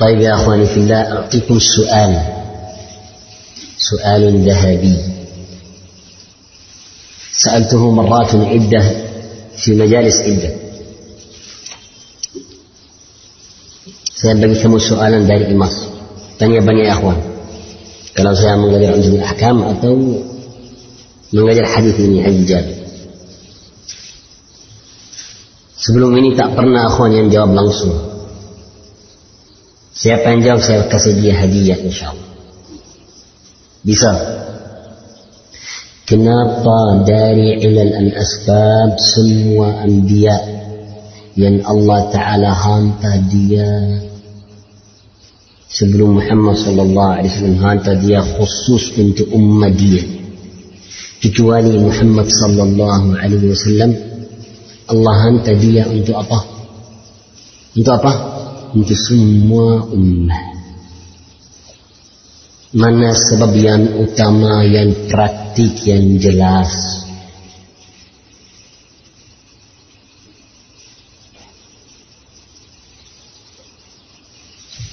طيب 0.00 0.20
يا 0.20 0.34
أخواني 0.34 0.66
في 0.66 0.76
الله 0.76 1.00
أعطيكم 1.12 1.58
سؤال 1.58 2.12
سؤال 3.76 4.48
ذهبي 4.48 4.96
سألته 7.32 7.90
مرات 7.90 8.34
عدة 8.34 8.82
في 9.56 9.70
مجالس 9.74 10.16
عدة 10.20 10.50
saya 14.20 14.36
bagi 14.36 14.60
kamu 14.60 14.76
soalan 14.76 15.24
dari 15.24 15.48
Imas. 15.48 15.88
Tanya 16.36 16.60
banyak 16.60 16.84
ya 16.84 16.92
akhwan. 16.92 17.16
Kalau 18.12 18.36
saya 18.36 18.52
mengajar 18.60 18.92
ulum 19.00 19.16
ahkam 19.24 19.64
atau 19.64 19.96
mengajar 21.32 21.64
hadis 21.64 21.96
ini 21.96 22.20
hadis 22.20 22.44
Jabir. 22.44 22.84
Sebelum 25.72 26.12
ini 26.20 26.36
tak 26.36 26.52
pernah 26.52 26.92
akhwan 26.92 27.16
yang 27.16 27.32
jawab 27.32 27.56
langsung. 27.64 28.19
Siapa 30.00 30.32
yang 30.32 30.40
jawab 30.40 30.60
saya 30.64 30.88
kasih 30.88 31.12
dia 31.20 31.36
hadiah 31.36 31.76
insyaAllah. 31.76 32.28
Bisa. 33.84 34.12
Kenapa 36.08 37.04
dari 37.04 37.60
ilal 37.60 37.92
al-asbab 38.08 38.96
semua 38.96 39.84
anbiya 39.84 40.40
yang 41.36 41.60
Allah 41.68 42.08
Ta'ala 42.08 42.48
hantar 42.48 43.28
dia 43.28 43.68
sebelum 45.68 46.16
Muhammad 46.16 46.56
sallallahu 46.58 47.10
alaihi 47.20 47.30
wasallam 47.30 47.60
hantar 47.60 47.94
dia 48.00 48.24
khusus 48.24 48.96
untuk 48.98 49.28
ummah 49.30 49.70
dia 49.70 50.02
kecuali 51.22 51.78
Muhammad 51.78 52.26
sallallahu 52.26 53.14
alaihi 53.14 53.52
wasallam 53.54 53.92
Allah 54.90 55.14
hantar 55.28 55.54
dia 55.60 55.86
untuk 55.86 56.18
apa 56.18 56.38
untuk 57.78 57.92
apa 58.02 58.12
untuk 58.74 58.96
semua 58.96 59.86
ummah. 59.90 60.44
Mana 62.70 63.10
sebab 63.18 63.50
yang 63.58 63.98
utama 63.98 64.62
yang 64.62 65.10
praktik 65.10 65.74
yang 65.82 66.22
jelas? 66.22 67.02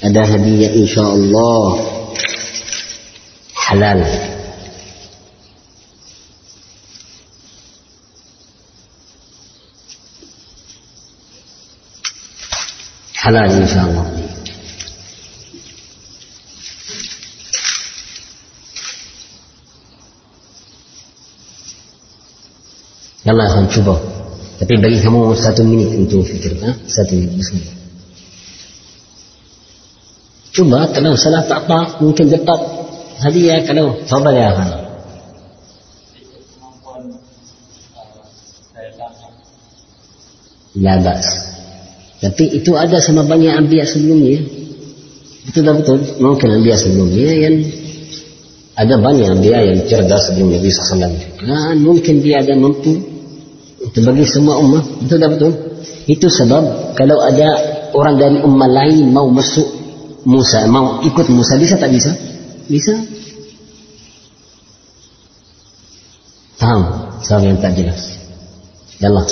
Ada 0.01 0.23
hadiah 0.25 0.73
insya 0.73 1.03
Allah 1.05 1.65
halal 3.53 4.01
halal 13.27 13.51
insya 13.59 13.83
Allah 13.83 14.07
Yalla 23.27 23.43
akan 23.51 23.67
coba 23.67 23.99
Tapi 24.63 24.79
bagi 24.79 25.03
kamu 25.03 25.35
satu 25.35 25.67
minit 25.67 25.91
untuk 25.99 26.23
fikir 26.23 26.63
ha? 26.63 26.71
Satu 26.87 27.11
minit 27.19 27.35
Bismillah 27.35 27.75
Cuba 30.55 30.87
kalau 30.95 31.19
salah 31.19 31.43
tak 31.43 31.67
apa 31.67 31.99
mungkin 31.99 32.31
dapat 32.31 32.57
hadiah 33.21 33.61
kalau 33.61 33.93
sabar 34.09 34.33
ya 34.33 34.49
kan. 34.57 34.69
Labas. 40.81 41.46
Tapi 42.17 42.43
itu 42.57 42.73
ada 42.73 42.97
sama 42.97 43.21
banyak 43.25 43.53
ambiya 43.53 43.85
sebelumnya. 43.85 44.41
Betul 45.47 45.61
tak 45.63 45.75
betul? 45.83 45.97
Mungkin 46.17 46.47
ambiya 46.61 46.75
sebelumnya 46.75 47.29
yang 47.29 47.55
ada 48.77 48.93
banyak 48.97 49.27
ambiya 49.37 49.59
yang 49.73 49.79
cerdas 49.85 50.29
sebelum 50.29 50.53
Nabi 50.53 50.69
SAW. 50.69 51.13
Dan 51.41 51.75
mungkin 51.81 52.21
dia 52.21 52.41
ada 52.41 52.53
mampu 52.57 52.93
untuk 53.81 54.01
bagi 54.01 54.25
semua 54.25 54.57
ummah. 54.57 54.81
Betul 55.05 55.17
tak 55.17 55.29
betul? 55.37 55.53
Itu 56.09 56.27
sebab 56.29 56.93
kalau 56.97 57.21
ada 57.21 57.47
orang 57.93 58.15
dari 58.17 58.37
ummah 58.41 58.69
lain 58.69 59.13
mau 59.13 59.29
masuk 59.29 59.77
Musa 60.27 60.67
mau 60.67 60.99
ikut 61.07 61.27
Musa 61.31 61.55
bisa 61.55 61.79
tak 61.79 61.87
bisa? 61.87 62.11
Bisa. 62.67 62.93
Paham? 66.59 66.81
Soal 67.23 67.47
yang 67.47 67.63
tak 67.63 67.79
jelas. 67.79 68.19
Yalah. 68.99 69.23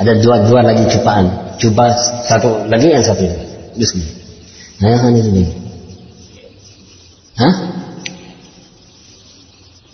Ada 0.00 0.16
dua-dua 0.16 0.64
lagi 0.64 0.88
cobaan. 0.96 1.49
Cuba 1.61 1.91
satu 2.27 2.67
lagi 2.67 2.91
yang 2.91 3.03
satu 3.05 3.23
lagi. 3.25 3.45
Bismillah. 3.75 4.15
Nah, 4.81 4.97
kan 4.99 5.11
itu 5.15 5.29
lagi. 5.31 5.55
Hah? 7.35 7.55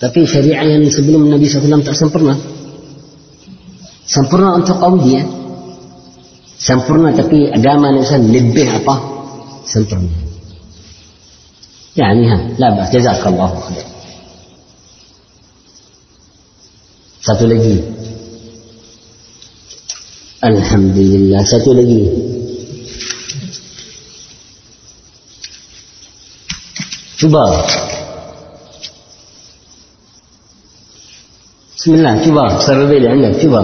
Tapi 0.02 0.20
syariah 0.26 0.78
yang 0.78 0.90
sebelum 0.90 1.30
Nabi 1.30 1.46
SAW 1.46 1.86
tak 1.86 1.94
sempurna. 1.94 2.34
Sempurna 4.06 4.58
untuk 4.58 4.78
kaum 4.82 4.98
dia. 5.02 5.22
Sempurna 6.58 7.14
tapi 7.14 7.50
agama 7.50 7.94
Nabi 7.94 8.22
lebih 8.22 8.66
apa? 8.82 8.96
Sempurna. 9.66 10.32
يعني 11.98 12.32
ها 12.32 12.48
لا 12.60 12.70
بأس 12.76 12.96
جزاك 12.96 13.28
الله 13.28 13.60
خير 13.60 13.86
satu 17.22 17.46
lagi 17.46 17.86
Alhamdulillah. 20.47 21.43
Satu 21.43 21.75
lagi. 21.75 22.07
Cuba. 27.19 27.45
Bismillah 31.75 32.15
cuba. 32.23 32.45
Sabar 32.63 32.87
beli 32.87 33.11
anda? 33.11 33.35
Cuba. 33.35 33.63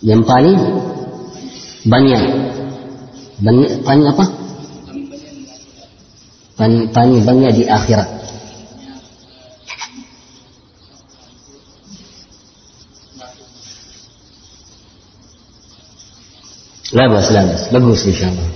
Yang 0.00 0.22
paling 0.24 0.58
banyak 1.84 2.47
banyak 3.38 3.86
paling 3.86 4.06
apa? 4.10 4.24
Paling 6.58 6.82
paling 6.90 7.20
banyak 7.22 7.50
di 7.54 7.64
akhirat. 7.70 8.08
Labas 16.88 17.30
labas. 17.30 17.62
Bagus 17.70 18.00
insyaallah. 18.08 18.48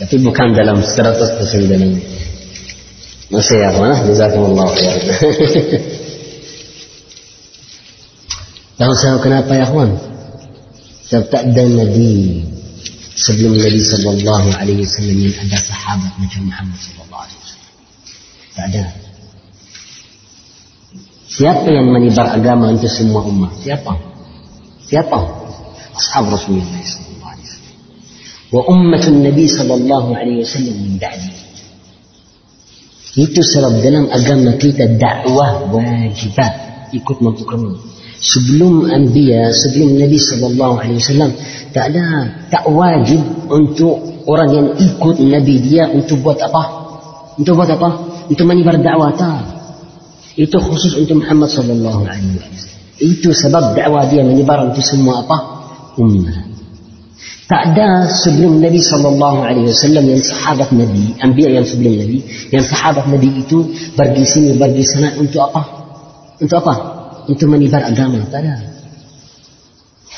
Tapi 0.00 0.16
bukan 0.24 0.56
dalam 0.56 0.80
100% 0.80 1.68
dalam. 1.68 2.00
Masih 3.30 3.62
ya 3.62 3.70
jazakumullah 4.10 4.66
khair 4.74 4.98
tahu 8.80 8.92
saya 8.98 9.22
kenapa 9.22 9.54
ya 9.54 9.70
kawan 9.70 9.94
Sebab 11.06 11.24
tak 11.30 11.54
ada 11.54 11.62
Nabi 13.20 13.28
sebelum 13.28 13.52
Nabi 13.60 13.80
sallallahu 13.84 14.48
alaihi 14.56 14.80
wasallam 14.80 15.16
yang 15.20 15.36
ada 15.36 15.58
sahabat 15.60 16.12
macam 16.16 16.40
Muhammad 16.48 16.78
sallallahu 16.80 17.22
alaihi 17.28 17.40
wasallam. 17.44 17.72
Tak 18.56 18.64
ada. 18.72 18.84
Siapa 21.28 21.68
yang 21.68 21.86
menyebar 21.92 22.26
agama 22.32 22.72
untuk 22.72 22.88
semua 22.88 23.20
umat? 23.28 23.52
Siapa? 23.60 23.92
Siapa? 24.88 25.18
Ashab 26.00 26.32
Rasulullah 26.32 26.80
sallallahu 26.80 27.28
alaihi 27.28 27.48
wasallam. 27.52 27.76
Wa 28.48 28.60
ummatun 28.72 29.14
Nabi 29.20 29.44
sallallahu 29.44 30.08
alaihi 30.16 30.40
wasallam 30.40 30.76
min 30.80 30.94
ba'di. 30.96 31.32
Itu 33.20 33.44
sebab 33.44 33.84
dalam 33.84 34.08
agama 34.08 34.56
kita 34.56 34.96
dakwah 34.96 35.68
wajibat 35.68 36.88
ikut 36.96 37.16
mampu 37.20 37.44
kami 37.44 37.74
sebelum 38.20 38.92
anbiya 38.92 39.48
sebelum 39.48 39.96
Nabi 39.96 40.20
sallallahu 40.20 40.76
alaihi 40.76 41.00
wasallam 41.00 41.32
tak 41.72 41.96
ada 41.96 42.06
tak 42.52 42.64
wajib 42.68 43.24
untuk 43.48 44.28
orang 44.28 44.48
yang 44.52 44.66
ikut 44.76 45.16
nabi 45.24 45.56
dia 45.64 45.88
untuk 45.88 46.20
buat 46.20 46.36
apa 46.36 46.62
untuk 47.40 47.56
buat 47.56 47.72
apa 47.72 47.88
untuk 48.28 48.44
menyebar 48.44 48.76
dakwah 48.76 49.16
tak 49.16 49.40
itu 50.36 50.52
khusus 50.60 51.00
untuk 51.00 51.24
Muhammad 51.24 51.48
sallallahu 51.48 52.04
alaihi 52.04 52.36
wasallam 52.36 52.78
itu 53.00 53.28
sebab 53.32 53.72
dakwah 53.72 54.04
dia 54.04 54.20
menyebar 54.20 54.68
untuk 54.68 54.84
semua 54.84 55.24
apa 55.24 55.36
ummah 55.96 56.52
tak 57.48 57.74
ada 57.74 58.06
sebelum 58.06 58.60
Nabi 58.62 58.78
sallallahu 58.78 59.42
alaihi 59.42 59.74
wasallam 59.74 60.06
yang 60.06 60.22
sahabat 60.22 60.70
Nabi, 60.70 61.18
anbiya 61.18 61.58
yang 61.58 61.66
sebelum 61.66 61.98
Nabi, 61.98 62.22
yang 62.54 62.62
sahabat 62.62 63.10
Nabi 63.10 63.42
itu 63.42 63.74
pergi 63.98 64.22
sini, 64.22 64.54
pergi 64.54 64.86
sana 64.86 65.18
untuk 65.18 65.50
apa? 65.50 65.62
Untuk 66.38 66.62
apa? 66.62 66.99
Untuk 67.30 67.46
menyebar 67.46 67.86
agama. 67.86 68.26
Ada. 68.26 68.58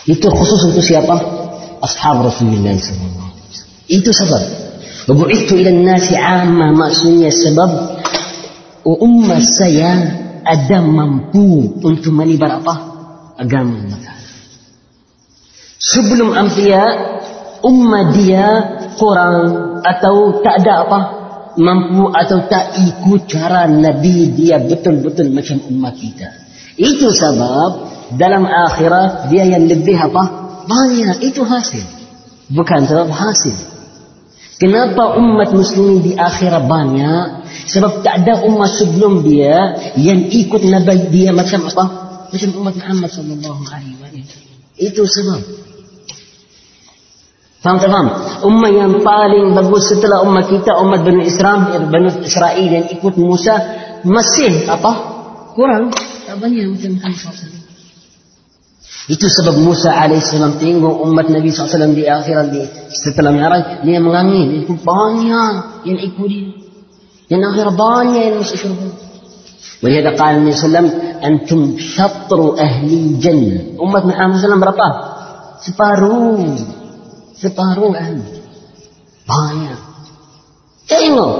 Itu 0.08 0.32
khusus 0.32 0.72
untuk 0.72 0.82
siapa? 0.82 1.14
Ashab 1.84 2.24
Rasulullah 2.24 2.72
SAW. 2.74 3.28
Itu 3.86 4.10
sebab. 4.10 4.42
Wabu'ithu 5.02 5.58
ila 5.58 5.70
nasi 5.92 6.14
amma 6.14 6.70
maksudnya 6.70 7.34
sebab 7.34 8.00
umat 8.86 9.42
saya 9.42 9.90
ada 10.42 10.78
mampu 10.82 11.78
untuk 11.82 12.14
menibar 12.14 12.62
apa? 12.62 12.74
Agama. 13.38 13.78
Sebelum 15.82 16.30
Ambiya, 16.30 16.82
umat 17.66 18.14
dia 18.14 18.46
kurang 18.94 19.82
atau 19.82 20.38
tak 20.42 20.62
ada 20.62 20.86
apa? 20.86 21.00
Mampu 21.58 22.08
atau 22.14 22.46
tak 22.46 22.78
ikut 22.78 23.28
cara 23.28 23.66
Nabi 23.66 24.30
dia 24.32 24.62
betul-betul 24.62 25.34
macam 25.34 25.58
umat 25.68 25.94
kita. 25.98 26.41
Itu 26.76 27.12
sebab 27.12 27.70
dalam 28.16 28.48
akhirat 28.48 29.28
dia 29.28 29.44
yang 29.44 29.68
lebih 29.68 29.96
apa? 29.96 30.22
Banyak. 30.64 31.20
Itu 31.24 31.44
hasil. 31.44 31.84
Bukan 32.52 32.84
sebab 32.88 33.08
hasil. 33.08 33.56
Kenapa 34.62 35.18
umat 35.18 35.50
muslimin 35.50 36.06
di 36.06 36.12
akhirat 36.14 36.64
banyak? 36.70 37.24
Sebab 37.66 38.06
tak 38.06 38.22
ada 38.22 38.46
umat 38.46 38.70
sebelum 38.70 39.26
dia 39.26 39.74
yang 39.98 40.30
ikut 40.30 40.62
Nabi 40.62 41.10
dia 41.10 41.34
macam 41.34 41.66
apa? 41.66 41.84
Macam 42.30 42.50
umat 42.62 42.74
Muhammad 42.78 43.10
sallallahu 43.10 43.62
alaihi 43.68 43.98
wasallam. 43.98 44.56
Itu 44.78 45.02
sebab. 45.04 45.40
Faham 47.62 47.78
tak 47.78 47.90
faham? 47.94 48.08
Umat 48.50 48.70
yang 48.74 48.92
paling 49.06 49.54
bagus 49.54 49.94
setelah 49.94 50.26
umat 50.26 50.50
kita, 50.50 50.78
umat 50.82 51.06
Bani 51.06 51.22
Israel, 51.26 51.86
Bani 51.86 52.10
Israel 52.26 52.66
yang 52.66 52.86
ikut 52.90 53.14
Musa 53.18 53.54
masih 54.02 54.66
apa? 54.66 54.92
Kurang. 55.54 55.94
Tak 56.31 56.35
banyak 56.43 56.65
macam 56.71 56.91
Muhammad 56.99 57.19
sallallahu 57.19 57.65
itu 59.07 59.23
sebab 59.23 59.55
Musa 59.63 59.95
alaihissalam 59.95 60.59
tengok 60.59 60.99
umat 61.07 61.31
Nabi 61.31 61.47
SAW 61.47 61.95
di 61.95 62.03
akhirat 62.03 62.51
di 62.51 62.59
setelah 62.91 63.31
Mi'raj 63.31 63.87
dia 63.87 64.03
menangis 64.03 64.67
itu 64.67 64.75
banyak 64.75 65.87
yang 65.87 65.99
ikut 66.11 66.27
dia 66.27 66.51
yang 67.31 67.41
akhir 67.47 67.71
banyak 67.71 68.23
yang 68.31 68.37
masuk 68.43 68.59
syurga 68.59 68.89
ولهذا 69.77 70.17
قال 70.17 70.41
النبي 70.41 70.57
صلى 70.57 70.57
الله 70.57 70.65
عليه 70.65 70.73
وسلم 70.73 70.89
أنتم 71.21 71.59
شطر 71.77 72.39
أهل 72.57 72.89
الجنة 72.89 73.77
أمة 73.77 74.01
محمد 74.09 74.09
صلى 74.09 74.17
الله 74.17 74.41
عليه 74.41 74.41
وسلم 74.41 74.61
berapa? 74.65 74.87
separuh 75.61 76.57
separuh 77.37 77.93
ahli 77.93 78.25
banyak 79.29 79.79
tengok 80.89 81.35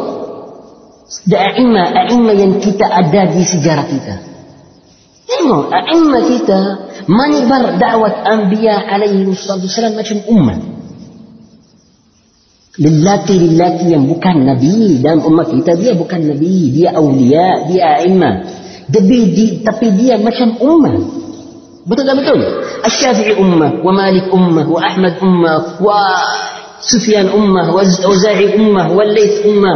Da'imah, 1.07 1.88
a'imah 2.04 2.36
yang 2.36 2.54
kita 2.60 2.84
ada 2.84 3.31
di 3.31 3.39
sejarah 3.39 3.88
kita. 3.88 4.16
إنه 5.40 5.58
أئمة 5.79 6.29
تيتا 6.29 6.61
من 7.08 7.49
بر 7.49 7.79
دعوة 7.79 8.08
أنبياء 8.32 8.81
عليه 8.94 9.29
الصلاة 9.31 9.62
والسلام 9.62 9.93
مثل 9.99 10.20
أمة. 10.31 10.58
للاتي 12.79 13.38
للاتي 13.38 13.96
بكان 13.96 14.37
النبي 14.37 14.94
دام 15.02 15.20
أمة 15.20 15.44
تيتا 15.44 15.75
دي 15.75 15.93
بكان 15.93 16.20
النبي 16.23 16.70
دي 16.70 16.88
أولياء 16.88 17.69
دي 17.69 17.84
أئمة. 17.84 18.43
دبي 18.88 19.25
دي 19.25 19.46
تبي 19.67 19.90
دي 19.90 20.17
مثل 20.17 20.52
أمة. 20.62 20.93
بتقول 21.87 22.20
بتقول. 22.20 22.43
الشافعي 22.87 23.38
أمة 23.40 23.73
ومالك 23.87 24.35
أمة 24.35 24.70
وأحمد 24.73 25.14
أمة 25.23 25.64
وسفيان 25.81 27.26
أمة 27.28 27.75
وزاعي 28.08 28.56
أمة 28.56 28.93
والليث 28.93 29.46
أمة. 29.46 29.73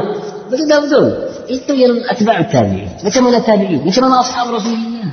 بتقول 0.50 0.86
بتقول. 0.86 1.14
إنتوا 1.50 1.76
يا 1.76 2.12
أتباع 2.12 2.40
التابعين. 2.40 2.88
مثل 3.04 3.26
أنا 3.26 3.38
تابعين 3.38 3.86
مثل 3.86 4.04
أنا 4.04 4.20
أصحاب 4.20 4.54
رسول 4.54 4.72
الله. 4.72 5.12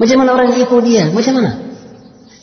Macam 0.00 0.16
mana 0.20 0.30
orang 0.32 0.56
ikut 0.56 0.82
dia? 0.84 1.12
Macam 1.12 1.32
mana? 1.40 1.72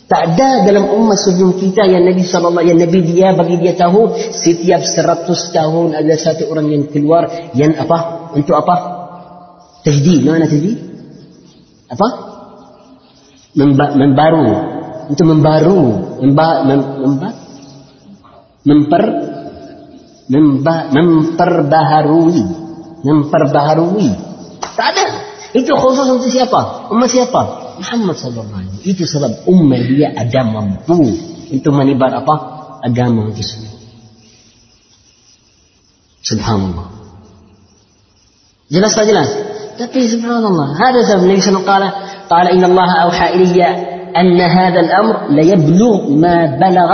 Tak 0.10 0.22
ada 0.34 0.66
dalam 0.66 0.90
umat 0.90 1.22
sebelum 1.22 1.54
kita 1.62 1.86
yang 1.86 2.02
Nabi 2.02 2.26
SAW, 2.26 2.50
yang 2.66 2.82
Nabi 2.82 3.00
dia 3.06 3.30
bagi 3.38 3.62
dia 3.62 3.78
tahu 3.78 4.18
setiap 4.18 4.82
seratus 4.82 5.54
tahun 5.54 5.94
ada 5.94 6.18
satu 6.18 6.50
orang 6.50 6.66
yang 6.74 6.84
keluar 6.90 7.30
yang 7.54 7.78
apa? 7.78 8.34
Untuk 8.34 8.58
apa? 8.58 8.76
Tajdid. 9.86 10.26
Mana 10.26 10.50
tajdid? 10.50 10.82
Apa? 11.94 12.08
Memba, 13.54 13.86
membaru. 13.94 14.50
Untuk 15.14 15.26
membaru. 15.30 15.82
Memba, 16.26 16.48
mem, 16.66 16.82
memba, 17.06 17.30
memper, 18.66 19.04
memba, 20.26 20.76
memperbaharui. 20.90 22.44
Memperbaharui. 23.06 24.10
Tak 24.74 24.90
ada. 24.90 25.29
Itu 25.54 25.74
khusus 25.74 26.06
untuk 26.06 26.30
siapa? 26.30 26.92
Umat 26.94 27.10
siapa? 27.10 27.42
Muhammad 27.80 28.16
wasallam. 28.16 28.70
Itu 28.86 29.08
sebab 29.08 29.50
umat 29.50 29.82
dia 29.88 30.14
ada 30.14 30.46
mampu 30.46 31.10
untuk 31.50 31.74
menyebar 31.74 32.14
apa? 32.22 32.36
Agama 32.86 33.34
itu 33.34 33.42
semua. 33.44 33.74
Subhanallah. 36.22 36.88
Jelas 38.70 38.94
tak 38.94 39.10
jelas? 39.10 39.30
Tapi 39.80 40.00
subhanallah, 40.12 40.76
النبي 40.76 41.02
صلى 41.08 41.16
الله 41.16 41.34
عليه 41.34 41.40
وسلم 41.40 41.66
قال 41.66 41.84
قال 42.30 42.46
إن 42.52 42.64
الله 42.64 42.90
أوحى 43.08 43.28
إلي 43.34 43.64
أن 44.12 44.38
هذا 44.42 44.80
الأمر 44.80 45.16
ليبلغ 45.32 46.10
ما 46.10 46.60
بلغ 46.60 46.92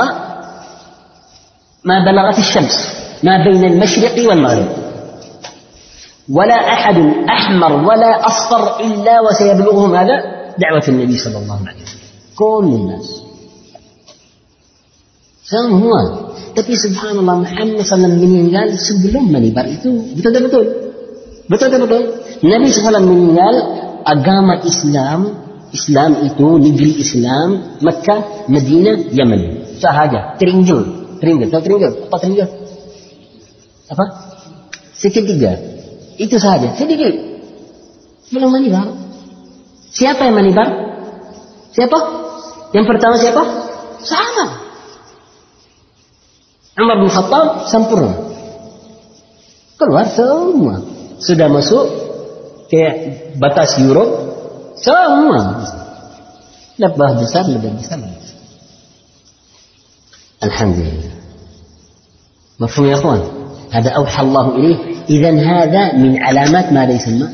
ما 1.86 1.98
بلغت 2.06 2.38
الشمس 2.40 2.76
ما 3.24 3.44
بين 3.44 3.64
المشرق 3.66 4.16
والمغرب 4.30 4.85
ولا 6.30 6.56
أحد 6.74 6.98
أحمر 7.30 7.72
ولا 7.74 8.28
أصفر 8.28 8.80
إلا 8.80 9.22
وسيبلغهم 9.22 9.96
هذا 9.96 10.16
دعوة 10.58 10.86
النبي 10.88 11.18
صلى 11.18 11.38
الله 11.38 11.60
عليه 11.68 11.82
وسلم 11.86 12.06
كل 12.36 12.68
الناس 12.82 13.08
semua 15.46 16.34
tapi 16.58 16.74
subhanallah 16.74 17.46
Muhammad 17.46 17.86
SAW 17.86 18.18
meninggal 18.18 18.74
sebelum 18.74 19.30
menyebar 19.30 19.70
itu 19.70 19.94
betul 20.18 20.34
tak 20.34 20.42
betul 20.42 20.64
betul 21.46 21.68
tak 21.70 21.80
betul 21.86 22.02
Nabi 22.42 22.66
SAW 22.74 23.06
meninggal 23.06 23.56
agama 24.10 24.66
Islam 24.66 25.46
Islam 25.70 26.26
itu 26.26 26.48
negeri 26.58 26.92
Islam 26.98 27.78
Mekah, 27.78 28.50
Madinah, 28.50 29.14
Yaman 29.14 29.42
sahaja 29.78 30.34
terinjil 30.42 30.82
terinjil 31.22 31.54
tahu 31.54 31.62
terinjil 31.62 31.92
apa 32.10 32.18
terinjil 32.18 32.48
apa 33.94 34.06
segitiga 34.98 35.62
Itu 36.16 36.40
saja, 36.40 36.72
sedikit. 36.80 37.12
Belum 38.32 38.52
manibar. 38.52 38.88
Siapa 39.92 40.28
yang 40.28 40.36
manibar? 40.36 40.68
Siapa? 41.76 42.00
Yang 42.72 42.86
pertama 42.88 43.16
siapa? 43.20 43.44
Sama. 44.04 44.46
Umar 46.76 46.98
bin 47.00 47.12
Khattab 47.12 47.72
sempurna. 47.72 48.12
Keluar 49.80 50.08
semua. 50.12 50.84
Sudah 51.20 51.48
masuk 51.48 51.88
ke 52.68 52.84
batas 53.40 53.80
Eropa 53.80 54.26
semua. 54.76 55.64
Lebah 56.76 57.12
besar, 57.24 57.48
lebih 57.48 57.80
besar. 57.80 58.04
Alhamdulillah. 60.44 61.16
Mafhum 62.60 62.88
ya 62.88 63.00
kawan? 63.00 63.45
هذا 63.75 63.91
اوحى 63.91 64.23
الله 64.23 64.57
اليه 64.57 64.77
اذا 65.11 65.31
هذا 65.31 65.83
من 65.97 66.19
علامات 66.19 66.73
ماذا 66.73 66.93
يسمى 66.93 67.29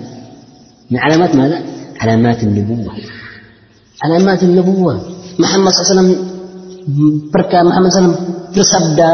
من 0.90 0.98
علامات 0.98 1.34
ماذا 1.34 1.58
علامات 2.00 2.42
النبوه 2.42 2.92
علامات 4.04 4.42
النبوه 4.42 4.94
محمد 5.38 5.70
صلى 5.72 5.82
الله 5.82 5.88
عليه 5.90 5.94
وسلم 5.94 6.36
perkara 7.34 7.66
Muhammad 7.66 7.90
SAW 7.90 8.14
bersabda 8.54 9.10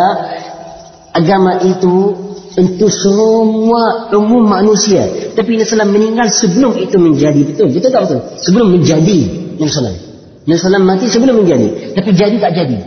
agama 1.17 1.65
itu 1.65 2.13
untuk 2.53 2.93
semua 2.93 4.13
umum 4.13 4.45
manusia 4.45 5.33
tapi 5.33 5.57
Nabi 5.57 5.65
SAW 5.65 5.89
meninggal 5.89 6.29
sebelum 6.29 6.77
itu 6.77 7.01
menjadi 7.01 7.41
betul 7.49 7.73
betul 7.73 7.89
tak 7.89 8.05
betul 8.05 8.21
sebelum 8.45 8.77
menjadi 8.77 9.19
Nabi 9.57 9.69
SAW 9.73 9.97
Nabi 10.45 10.59
SAW 10.61 10.85
mati 10.85 11.09
sebelum 11.09 11.41
menjadi 11.41 11.97
tapi 11.97 12.11
jadi 12.13 12.37
tak 12.37 12.53
jadi 12.61 12.79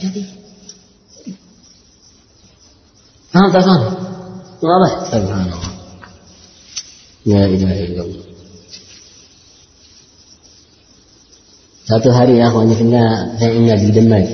jadi 0.00 0.33
Faham 3.35 3.51
tak 3.51 3.67
faham? 3.67 3.83
Wadah? 4.63 4.93
Subhanallah. 5.11 5.73
Ya 7.27 7.41
ilaha 7.51 7.83
illallah. 7.83 8.25
Satu 11.83 12.15
hari 12.15 12.39
ya, 12.39 12.47
aku 12.47 12.63
kena 12.79 13.35
saya 13.35 13.51
ingat 13.59 13.83
di 13.83 13.91
Demak. 13.91 14.25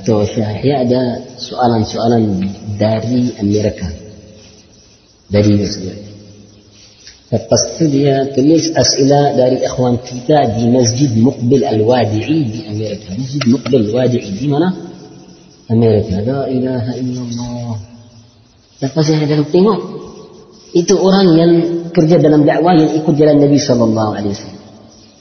Untuk 0.00 0.24
Syahya 0.32 0.88
ada 0.88 1.02
soalan-soalan 1.44 2.40
dari 2.80 3.36
Amerika. 3.36 3.92
Dari 5.28 5.60
Mesir. 5.60 6.05
Lepas 7.26 7.74
itu 7.74 7.84
dia 7.90 8.30
tulis 8.30 8.70
as'ilah 8.70 9.34
dari 9.34 9.66
ikhwan 9.66 9.98
kita 9.98 10.54
di 10.54 10.70
Masjid 10.70 11.10
Muqbil 11.10 11.66
Al-Wadi'i 11.66 12.38
di 12.46 12.60
Amerika. 12.70 13.18
Masjid 13.18 13.42
Muqbil 13.50 13.90
Al-Wadi'i 13.90 14.30
di 14.30 14.46
mana? 14.46 14.70
Amerika. 15.66 16.22
La 16.22 16.46
ilaha 16.46 16.92
illallah. 16.94 17.74
Lepas 18.78 19.02
saya 19.02 19.26
ada 19.26 19.42
tengok. 19.42 19.80
Itu 20.70 20.94
orang 21.02 21.26
yang 21.34 21.52
kerja 21.90 22.22
dalam 22.22 22.46
dakwah 22.46 22.78
yang 22.78 22.94
ikut 22.94 23.14
jalan 23.18 23.42
Nabi 23.42 23.58
Sallallahu 23.58 24.10
Alaihi 24.14 24.32
Wasallam. 24.36 24.62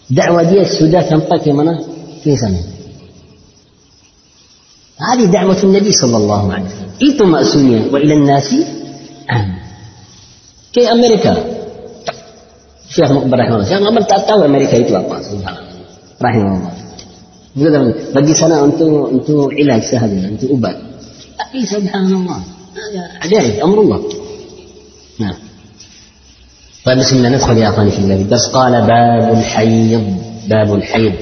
Dakwah 0.06 0.44
dia 0.46 0.64
sudah 0.70 1.02
sampai 1.02 1.38
ke 1.42 1.50
mana? 1.58 1.74
Ke 2.22 2.38
sana. 2.38 2.76
هذه 4.96 5.28
دعوة 5.28 5.60
النبي 5.60 5.92
صلى 5.92 6.18
الله 6.18 6.44
عليه 6.54 6.72
وسلم 7.04 7.28
maksudnya 7.28 7.92
wa 7.92 8.00
ila 8.00 8.16
nasi 8.16 8.64
am 9.28 9.60
kayak 10.72 10.96
Amerika 10.96 11.36
Syekh 12.96 13.12
Mukbar 13.12 13.44
rahimahullah 13.44 13.68
Syekh 13.68 13.84
Mukbar 13.84 14.04
tak 14.08 14.24
tahu 14.24 14.48
Amerika 14.48 14.80
itu 14.80 14.96
apa 14.96 15.20
rahimahullah 16.24 16.74
bagi 18.16 18.34
sana 18.36 18.64
untuk 18.64 19.12
untuk 19.12 19.52
ilaj 19.52 19.84
sahaja 19.84 20.32
untuk 20.32 20.56
ubat 20.56 20.80
tapi 21.36 21.68
subhanallah 21.68 22.40
ajaib 23.24 23.60
amrullah 23.60 24.00
nah 25.20 25.36
طيب 26.86 27.02
بسم 27.02 27.18
الله 27.18 27.30
ندخل 27.42 27.58
يا 27.58 27.74
اخواني 27.74 27.92
في 27.98 28.00
الله 28.06 28.30
بس 28.30 28.46
قال 28.54 28.74
باب 28.86 29.34
الحيض 29.34 30.06
باب 30.46 30.70
الحيض 30.74 31.14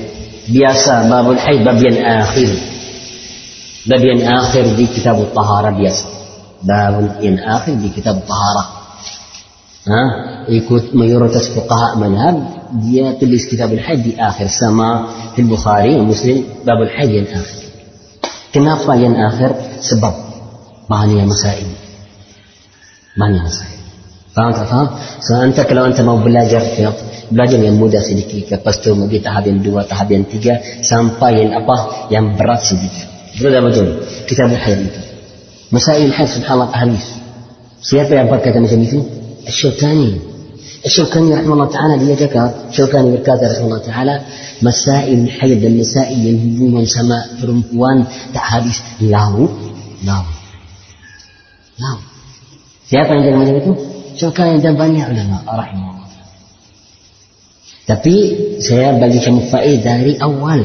biasa 0.51 1.07
باب 1.07 1.31
الحيض 1.31 1.59
باب 1.63 1.79
akhir 2.03 2.49
bab 3.87 4.01
yang 4.03 4.21
akhir 4.27 4.65
di 4.75 4.85
kitab 4.91 5.23
tahara 5.31 5.71
biasa 5.71 6.03
bab 6.67 7.15
yang 7.23 7.39
akhir 7.39 7.79
di 7.79 7.89
kitab 7.95 8.27
tahara 8.27 8.63
ha 8.63 8.82
ikut 10.47 10.95
mayoritas 10.95 11.51
fuqaha 11.51 11.99
manhab 11.99 12.35
dia 12.83 13.15
tulis 13.19 13.43
kitab 13.47 13.71
al-haid 13.75 13.99
di 14.01 14.13
akhir 14.15 14.47
sama 14.47 15.11
di 15.35 15.43
Bukhari 15.43 15.99
Muslim 15.99 16.63
bab 16.63 16.79
al-haid 16.79 17.11
yang 17.11 17.27
akhir 17.27 17.67
kenapa 18.55 18.91
yang 18.95 19.15
akhir 19.19 19.51
sebab 19.83 20.13
banyak 20.87 21.27
masail 21.27 21.67
banyak 23.19 23.43
masail 23.43 23.79
faham 24.31 24.51
tak 24.55 24.67
faham 24.71 24.87
so 25.19 25.35
anta 25.35 25.61
kalau 25.67 25.83
anta 25.85 26.01
mau 26.01 26.17
belajar 26.17 26.63
belajar 27.27 27.59
yang 27.59 27.75
mudah 27.75 27.99
sedikit 27.99 28.55
lepas 28.55 28.79
tu 28.79 28.95
pergi 28.95 29.19
tahap 29.19 29.51
yang 29.51 29.59
dua 29.59 29.83
tahap 29.83 30.07
yang 30.15 30.23
tiga 30.23 30.63
sampai 30.79 31.43
yang 31.43 31.51
apa 31.59 32.07
yang 32.07 32.39
berat 32.39 32.63
sedikit 32.63 33.13
Betul 33.33 33.57
betul. 33.65 33.87
Kita 34.29 34.45
berhaid 34.45 34.79
itu. 34.93 35.01
Masail 35.73 36.09
haid 36.13 36.29
subhanallah 36.29 36.69
ahlis. 36.69 37.17
Siapa 37.81 38.13
yang 38.13 38.29
berkata 38.29 38.61
macam 38.61 38.79
itu? 38.79 39.01
الشوكاني 39.47 40.11
الشوكاني 40.85 41.33
رحمه 41.33 41.53
الله 41.53 41.69
تعالى 41.69 41.93
اللي 41.95 42.13
ذكر 42.13 42.51
شوكاني 42.71 43.11
بالكاتب 43.11 43.43
رحمه 43.43 43.65
الله 43.65 43.77
تعالى 43.77 44.21
مسائل 44.61 45.29
حيض 45.31 45.61
النساء 45.63 46.09
ينهبون 46.17 46.85
sama 46.87 47.17
perempuan 47.39 48.07
tak 48.31 48.43
habis 48.43 48.77
lau 49.03 49.47
lau 50.03 50.25
lau 51.79 51.97
siapa 52.87 53.09
yang 53.15 53.23
jaga 53.25 53.37
macam 53.39 53.57
itu 53.57 53.73
Syukani 54.13 54.61
dan 54.61 54.77
banyak 54.77 55.09
ulama 55.09 55.41
rahimahullah 55.41 56.09
tapi 57.89 58.15
saya 58.61 58.95
bagi 59.01 59.19
kamu 59.19 59.49
faedah 59.49 59.95
dari 59.99 60.15
awal 60.21 60.61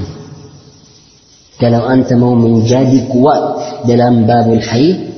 kalau 1.59 1.83
anda 1.89 2.15
mau 2.15 2.39
menjadi 2.39 3.09
kuat 3.11 3.43
dalam 3.89 4.29
babul 4.29 4.63
haid 4.63 5.11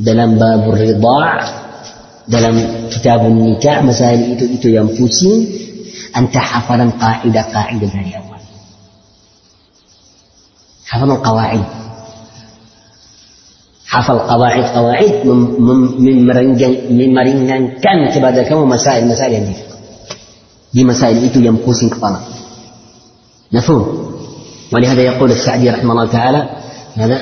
dalam 0.00 0.40
babul 0.40 0.78
ridah 0.78 1.59
dalam 2.30 2.54
kitab 2.88 3.26
nikah 3.26 3.82
masalah 3.82 4.14
itu 4.14 4.46
itu 4.46 4.68
yang 4.70 4.88
pusing 4.94 5.50
anta 6.14 6.38
hafalan 6.38 6.94
kaidah-kaidah 6.94 7.90
dari 7.90 8.12
awal 8.14 8.40
hafalan 10.86 11.18
qawaid 11.18 11.64
hafal 13.90 14.22
qawaid-qawaid 14.30 15.14
meringankan 17.10 17.98
kepada 18.14 18.40
kamu 18.46 18.62
masalah-masalah 18.70 19.34
yang 19.34 19.46
di 20.70 20.82
masalah 20.86 21.18
itu 21.18 21.42
yang 21.42 21.58
pusing 21.58 21.90
kepala 21.90 22.22
Nafum? 23.50 23.82
ولهذا 24.70 25.02
يقول 25.02 25.30
السعدي 25.30 25.70
رحمه 25.70 25.92
الله 25.92 26.06
تعالى 26.06 26.40
هذا 26.94 27.16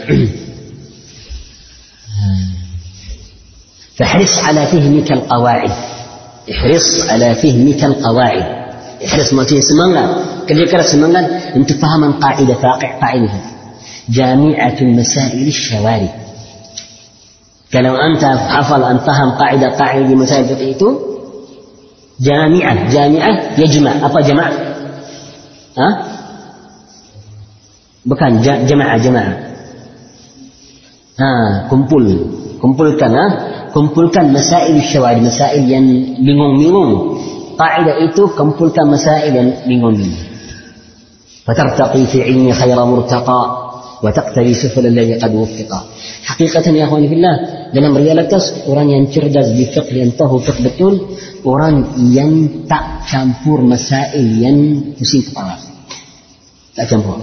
فاحرص 3.99 4.39
على 4.39 4.67
فهمك 4.67 5.13
القواعد. 5.13 5.73
احرص 6.51 7.11
على 7.11 7.35
فهمك 7.35 7.85
القواعد. 7.85 8.47
احرص 9.05 9.33
ما 9.33 9.45
فيه 9.45 9.61
سمنغا 9.61 10.05
كل 10.49 10.59
يكره 10.59 10.83
سمنغا 10.83 11.23
انت 11.57 11.73
فهم 11.73 12.13
قاعدة 12.13 12.55
فاقع 12.55 12.91
قاعدة. 13.03 13.31
جامعة 14.09 14.77
المسائل 14.81 15.47
الشوارع 15.49 16.15
كلو 17.73 17.95
أنت 17.97 18.25
حفظ 18.25 18.83
أن 18.83 18.99
فهم 18.99 19.31
قاعدة 19.31 19.69
قاعدة 19.69 20.15
مسائل 20.15 20.45
فقهيته 20.49 20.91
جامعة 22.21 22.93
جامعة 22.93 23.61
يجمع. 23.61 23.93
أبا 24.07 24.21
جمع. 24.21 24.47
ها؟ 25.79 25.89
Bukan 28.09 28.41
jemaah 28.41 28.97
jemaah. 28.97 29.33
Ha, 31.21 31.29
kumpul, 31.69 32.09
kumpulkan 32.62 33.12
ha, 33.12 33.26
kumpulkan 33.72 34.32
masail 34.32 34.78
syawari, 34.84 35.22
masail 35.24 35.64
yang 35.66 35.86
bingung-bingung. 36.22 37.22
Kaidah 37.54 38.02
itu 38.02 38.34
kumpulkan 38.34 38.90
masail 38.90 39.32
yang 39.34 39.50
bingung-bingung. 39.66 40.34
فترتقي 41.44 42.06
في 42.06 42.24
علم 42.24 42.52
خير 42.52 42.86
مرتقى 42.86 43.42
وتقتدي 44.04 44.54
سفل 44.54 44.86
الذي 44.88 45.14
قد 45.14 45.36
وفق 45.36 45.72
حقيقة 46.24 46.72
يا 46.72 46.86
أخواني 46.88 47.08
في 47.08 47.16
الله 47.20 47.36
dalam 47.74 47.98
realitas 47.98 48.64
orang 48.70 48.88
yang 48.94 49.04
cerdas 49.10 49.50
di 49.52 49.66
fiqh 49.66 49.92
yang 49.92 50.16
tahu 50.16 50.40
fiqh 50.40 50.62
betul 50.62 51.04
orang 51.44 52.00
yang 52.16 52.64
tak 52.70 53.04
campur 53.10 53.60
masail 53.66 54.24
yang 54.24 54.94
pusing 54.96 55.26
kepala 55.26 55.60
tak 56.78 56.88
campur 56.88 57.18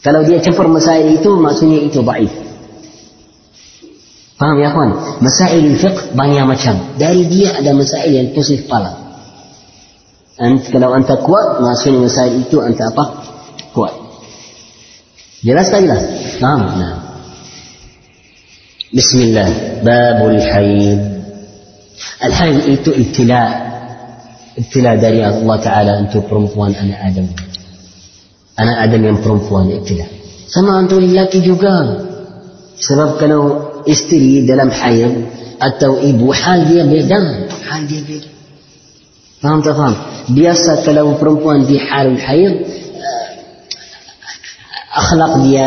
Kalau 0.00 0.24
dia 0.24 0.40
campur 0.40 0.64
masail 0.64 1.12
itu 1.12 1.28
maksudnya 1.36 1.84
itu 1.84 2.00
baik. 2.00 2.32
Faham 4.35 4.59
ya 4.59 4.69
kawan? 4.75 5.23
Masail 5.23 5.79
fiqh 5.79 6.11
banyak 6.11 6.43
macam. 6.43 6.99
Dari 6.99 7.23
dia 7.31 7.55
ada 7.55 7.71
masail 7.71 8.11
yang 8.11 8.35
pusing 8.35 8.67
kepala. 8.67 8.91
Ant, 10.35 10.67
kalau 10.67 10.91
anda 10.91 11.15
kuat, 11.23 11.63
maksudnya 11.63 12.03
masail 12.03 12.43
itu 12.43 12.59
anda 12.59 12.91
apa? 12.91 13.05
Kuat. 13.71 13.95
Jelas 15.39 15.71
tak 15.71 15.87
jelas? 15.87 16.03
Faham? 16.43 16.61
Nah. 16.75 16.95
Bismillah. 18.91 19.79
Babul 19.87 20.43
haid. 20.43 20.99
Al-haid 22.19 22.75
itu 22.75 22.91
ibtila. 22.91 23.43
Ibtila 24.59 24.99
dari 24.99 25.23
Allah 25.23 25.57
Ta'ala 25.63 25.93
untuk 26.03 26.27
perempuan 26.27 26.75
anak 26.75 26.99
Adam. 26.99 27.27
anak 28.55 28.77
Adam 28.87 29.01
yang 29.03 29.17
perempuan 29.23 29.71
ibtila. 29.71 30.07
Sama 30.51 30.83
untuk 30.83 30.99
lelaki 30.99 31.39
juga. 31.39 32.03
Sebab 32.75 33.15
kalau 33.15 33.64
استري 33.89 34.41
دلم 34.41 34.71
حيض 34.71 35.13
التوئيب 35.63 36.21
وحال 36.21 36.67
دي 36.67 36.83
بالدم 36.83 37.25
حال 37.69 37.87
دي 37.87 38.03
بيه. 38.07 38.21
فهمت 39.41 39.67
فهم 39.69 39.95
بيسا 40.29 40.75
تلو 40.85 41.11
برمبوان 41.21 41.65
دي 41.65 41.79
حال 41.79 42.07
الحيض 42.07 42.55
أخلاق 44.95 45.37
دي 45.37 45.57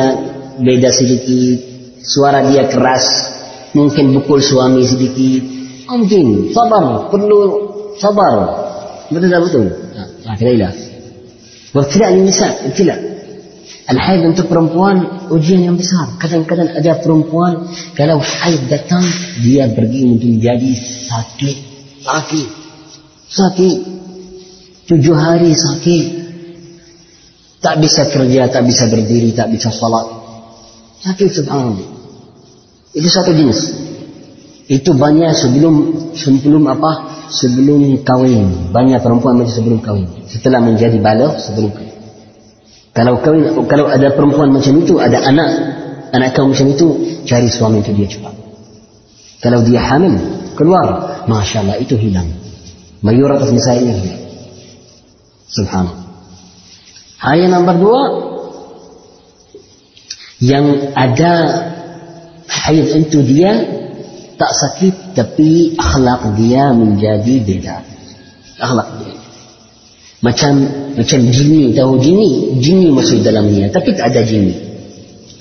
بيدا 0.65 0.91
سيدتي 0.91 1.59
سوارة 2.03 2.51
دي 2.51 2.65
كراس 2.73 3.29
ممكن 3.75 4.19
بكل 4.19 4.43
سوامي 4.43 4.87
سيدتي 4.87 5.43
ممكن 5.91 6.49
صبر 6.55 7.09
كله 7.11 7.39
صبر 7.99 8.35
بدل 9.11 9.41
بدل 9.41 9.71
ما 10.27 10.37
تلاقي 10.37 10.57
لا 10.57 10.71
وابتلاء 11.75 12.15
النساء 12.15 12.67
ابتلاء 12.67 13.18
Al-haid 13.89 14.21
untuk 14.29 14.53
perempuan 14.53 15.29
ujian 15.33 15.65
yang 15.65 15.77
besar. 15.81 16.21
Kadang-kadang 16.21 16.77
ada 16.77 17.01
perempuan 17.01 17.73
kalau 17.97 18.21
haid 18.21 18.69
datang 18.69 19.01
dia 19.41 19.65
pergi 19.73 20.01
untuk 20.05 20.29
menjadi 20.29 20.73
sakit, 21.09 21.57
sakit, 22.05 22.49
sakit. 23.33 23.77
Tujuh 24.89 25.17
hari 25.17 25.53
sakit. 25.57 26.05
Tak 27.59 27.81
bisa 27.81 28.09
kerja, 28.13 28.49
tak 28.53 28.65
bisa 28.69 28.89
berdiri, 28.93 29.33
tak 29.33 29.53
bisa 29.53 29.73
salat. 29.73 30.05
Sakit 31.05 31.29
subhanallah. 31.33 31.89
Itu 32.93 33.09
satu 33.09 33.33
jenis. 33.33 33.61
Itu 34.69 34.93
banyak 34.93 35.33
sebelum 35.33 35.75
sebelum 36.13 36.65
apa? 36.69 37.19
sebelum 37.29 38.03
kawin. 38.03 38.73
Banyak 38.73 39.05
perempuan 39.05 39.39
macam 39.39 39.53
sebelum 39.53 39.81
kawin. 39.85 40.09
Setelah 40.27 40.65
menjadi 40.65 40.97
balik 40.99 41.37
sebelum 41.39 41.71
kawin. 41.73 41.88
Kalau 42.99 43.23
kawin, 43.23 43.47
kalau 43.71 43.87
ada 43.87 44.11
perempuan 44.11 44.51
macam 44.51 44.83
itu, 44.83 44.99
ada 44.99 45.23
anak, 45.23 45.51
anak 46.11 46.35
kau 46.35 46.51
macam 46.51 46.67
itu, 46.67 47.23
cari 47.23 47.47
suami 47.47 47.79
itu 47.79 47.95
dia 47.95 48.11
cepat. 48.11 48.35
Kalau 49.39 49.63
dia 49.63 49.79
hamil, 49.79 50.19
keluar, 50.59 51.23
masya 51.31 51.63
Allah 51.63 51.79
itu 51.79 51.95
hilang. 51.95 52.27
Mayoritas 52.99 53.55
misalnya 53.55 53.95
hilang. 54.03 54.23
Subhanallah. 55.47 56.11
Ayat 57.23 57.49
nomor 57.55 57.77
dua, 57.79 58.03
yang 60.43 60.91
ada 60.99 61.35
haid 62.51 63.07
itu 63.07 63.23
dia 63.23 63.63
tak 64.35 64.53
sakit 64.59 65.15
tapi 65.15 65.79
akhlak 65.79 66.35
dia 66.35 66.75
menjadi 66.75 67.35
beda. 67.47 67.77
Akhlak 68.59 68.89
dia. 69.07 69.28
Macam 70.19 70.67
macam 70.99 71.21
jini, 71.31 71.71
tahu 71.79 71.95
jini? 72.03 72.59
Jini 72.59 72.91
masuk 72.91 73.23
dalamnya 73.23 73.71
tapi 73.71 73.95
tak 73.95 74.11
ada 74.11 74.27
jini. 74.27 74.55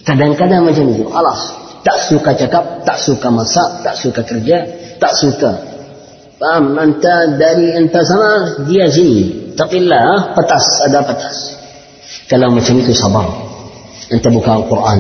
Kadang-kadang 0.06 0.64
macam 0.64 0.86
itu. 0.94 1.04
Alas. 1.10 1.52
Tak 1.82 1.98
suka 2.08 2.32
cakap, 2.38 2.84
tak 2.84 3.00
suka 3.00 3.28
masak, 3.32 3.82
tak 3.82 3.96
suka 3.96 4.22
kerja, 4.22 4.58
tak 5.02 5.14
suka. 5.18 5.52
Faham? 6.38 6.78
Anta 6.78 7.40
dari 7.40 7.74
anta 7.74 8.04
sana, 8.06 8.64
dia 8.68 8.86
sini. 8.92 9.52
Tapi 9.58 9.88
lah, 9.88 10.36
petas, 10.38 10.84
ada 10.86 11.02
petas. 11.02 11.58
Kalau 12.30 12.54
macam 12.54 12.76
itu 12.78 12.94
sabar. 12.94 13.28
Anta 14.12 14.30
buka 14.30 14.62
Al-Quran. 14.62 15.00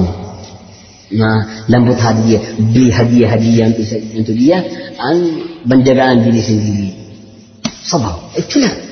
Nah, 1.07 1.67
lembut 1.71 1.99
hadiah, 1.99 2.55
beli 2.59 2.91
hadiah-hadiah 2.91 3.71
untuk 4.15 4.35
dia, 4.35 4.59
an 4.99 5.15
penjagaan 5.63 6.23
diri 6.23 6.41
sendiri. 6.43 6.89
Sabar. 7.83 8.31
Itulah. 8.35 8.86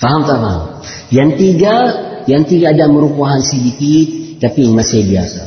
Faham 0.00 0.24
tak 0.24 0.38
faham? 0.40 0.62
Yang 1.12 1.30
tiga, 1.36 1.74
yang 2.24 2.42
tiga 2.48 2.72
ada 2.72 2.88
merupakan 2.88 3.36
sedikit 3.44 4.40
tapi 4.40 4.72
masih 4.72 5.04
biasa. 5.04 5.40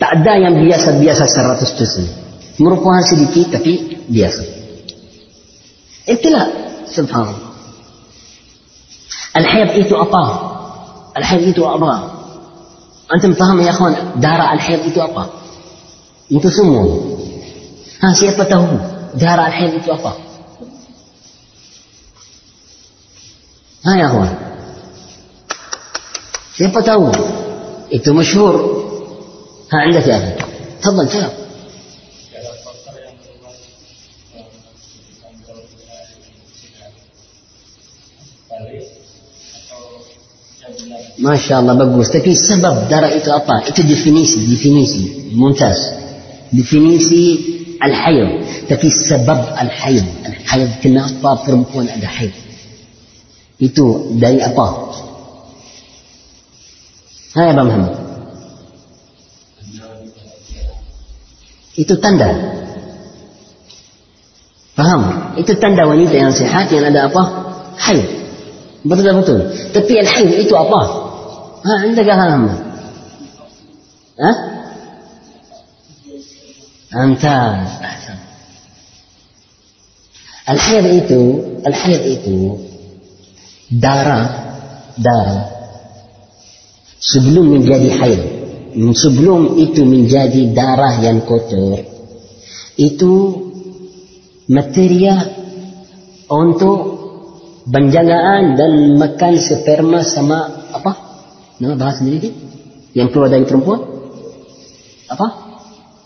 Tak 0.00 0.10
ada 0.22 0.32
yang 0.40 0.54
biasa-biasa 0.56 1.24
100%. 1.28 2.62
Merupakan 2.64 3.04
sedikit 3.04 3.60
tapi 3.60 4.00
biasa. 4.08 4.42
Itulah 6.08 6.46
subhanallah. 6.88 7.48
الحيض 9.38 9.70
إيتو 9.70 10.02
أبا 10.02 10.24
الحيض 11.16 11.42
إيتو 11.42 11.74
أبا 11.74 12.10
أنتم 13.14 13.32
فاهم 13.32 13.60
يا 13.60 13.70
أخوان 13.70 13.94
دار 14.16 14.52
الحيض 14.52 14.80
إيتو 14.80 15.00
أبا 15.04 15.26
أنتم 16.32 16.50
سمون 16.50 16.88
ها 18.02 18.14
siapa 18.14 18.46
tahu 18.50 18.66
darah 19.18 19.50
haid 19.50 19.78
itu 19.78 19.90
apa? 19.90 20.27
ها 23.86 23.96
يا 23.96 24.06
أخوان؟ 24.06 24.36
يبقى 26.60 26.82
تاوب 26.82 27.14
انت 27.94 28.08
مشهور. 28.08 28.54
ها 29.72 29.78
عندك 29.78 30.06
يا 30.06 30.16
أخي. 30.16 30.44
تفضل 30.82 31.08
تاوب 31.08 31.32
ما 41.18 41.36
شاء 41.36 41.60
الله 41.60 41.74
بقوس. 41.74 42.16
لكن 42.16 42.30
السبب 42.30 42.88
درى 42.88 43.16
اطلاقا 43.16 43.68
إنت 43.68 43.80
ديفينيسي 43.80 44.46
ديفينيسي. 44.46 45.30
ممتاز. 45.32 45.90
ديفينيسي 46.52 47.40
الحيض. 47.84 48.44
تكي 48.68 48.90
سبب 48.90 49.44
الحيض. 49.60 50.04
الحيض 50.26 50.70
كنا 50.82 51.06
أطفال 51.06 51.38
في 51.46 51.50
المكون 51.52 51.88
هذا 51.88 52.06
حيض. 52.06 52.30
itu 53.58 54.14
dari 54.22 54.38
apa? 54.38 54.66
Hai 57.34 57.50
Abang 57.50 57.66
Muhammad. 57.66 57.94
Itu 61.74 61.94
tanda. 61.98 62.30
Paham? 64.78 65.34
Itu 65.38 65.58
tanda 65.58 65.86
wanita 65.86 66.14
yang 66.14 66.30
sehat 66.30 66.70
yang 66.70 66.86
ada 66.86 67.10
apa? 67.10 67.22
Haid. 67.78 68.06
Betul 68.86 69.22
betul. 69.22 69.38
Tapi 69.74 69.90
yang 69.90 70.06
haid 70.06 70.30
itu 70.46 70.54
apa? 70.54 70.80
Ha, 71.66 71.72
anda 71.82 72.02
faham? 72.06 72.42
Ha? 74.22 74.30
Antas. 76.94 77.70
Al-haid 80.48 80.86
itu, 81.04 81.22
al-haid 81.66 82.02
itu 82.08 82.67
darah 83.72 84.26
darah 84.96 85.44
sebelum 86.98 87.60
menjadi 87.60 87.88
haid 88.00 88.22
sebelum 88.96 89.56
itu 89.60 89.84
menjadi 89.84 90.52
darah 90.52 91.00
yang 91.00 91.24
kotor 91.24 91.84
itu 92.78 93.12
materia 94.48 95.16
untuk 96.28 96.78
penjagaan 97.68 98.56
dan 98.56 98.72
makan 98.96 99.34
sperma 99.36 100.00
sama 100.04 100.68
apa 100.72 101.08
Nama 101.58 101.74
bahasa 101.74 102.06
sendiri 102.06 102.30
Yang 102.94 103.08
keluar 103.12 103.28
dari 103.30 103.44
perempuan? 103.44 103.82
Apa? 105.10 105.26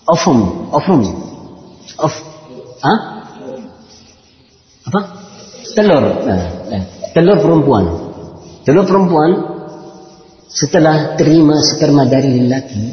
Ofum. 0.08 0.38
Ofum. 0.74 1.00
Of. 2.00 2.14
Ha? 2.82 2.94
Apa? 4.90 5.00
Telur. 5.72 6.04
Nah, 6.26 6.42
nah. 6.68 6.84
Telur 7.12 7.38
perempuan. 7.44 7.84
Telur 8.64 8.88
perempuan 8.88 9.30
setelah 10.48 11.16
terima 11.16 11.60
sperma 11.60 12.08
dari 12.08 12.40
lelaki 12.40 12.84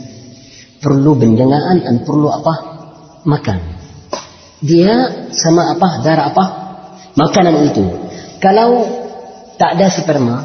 perlu 0.79 1.15
benjangaan 1.15 1.84
dan 1.84 1.95
perlu 2.03 2.27
apa? 2.32 2.53
Makan. 3.23 3.60
Dia 4.63 5.27
sama 5.32 5.75
apa? 5.75 6.03
Darah 6.03 6.25
apa? 6.32 6.45
Makanan 7.15 7.55
itu. 7.71 7.84
Kalau 8.39 8.88
tak 9.60 9.75
ada 9.75 9.88
sperma, 9.91 10.43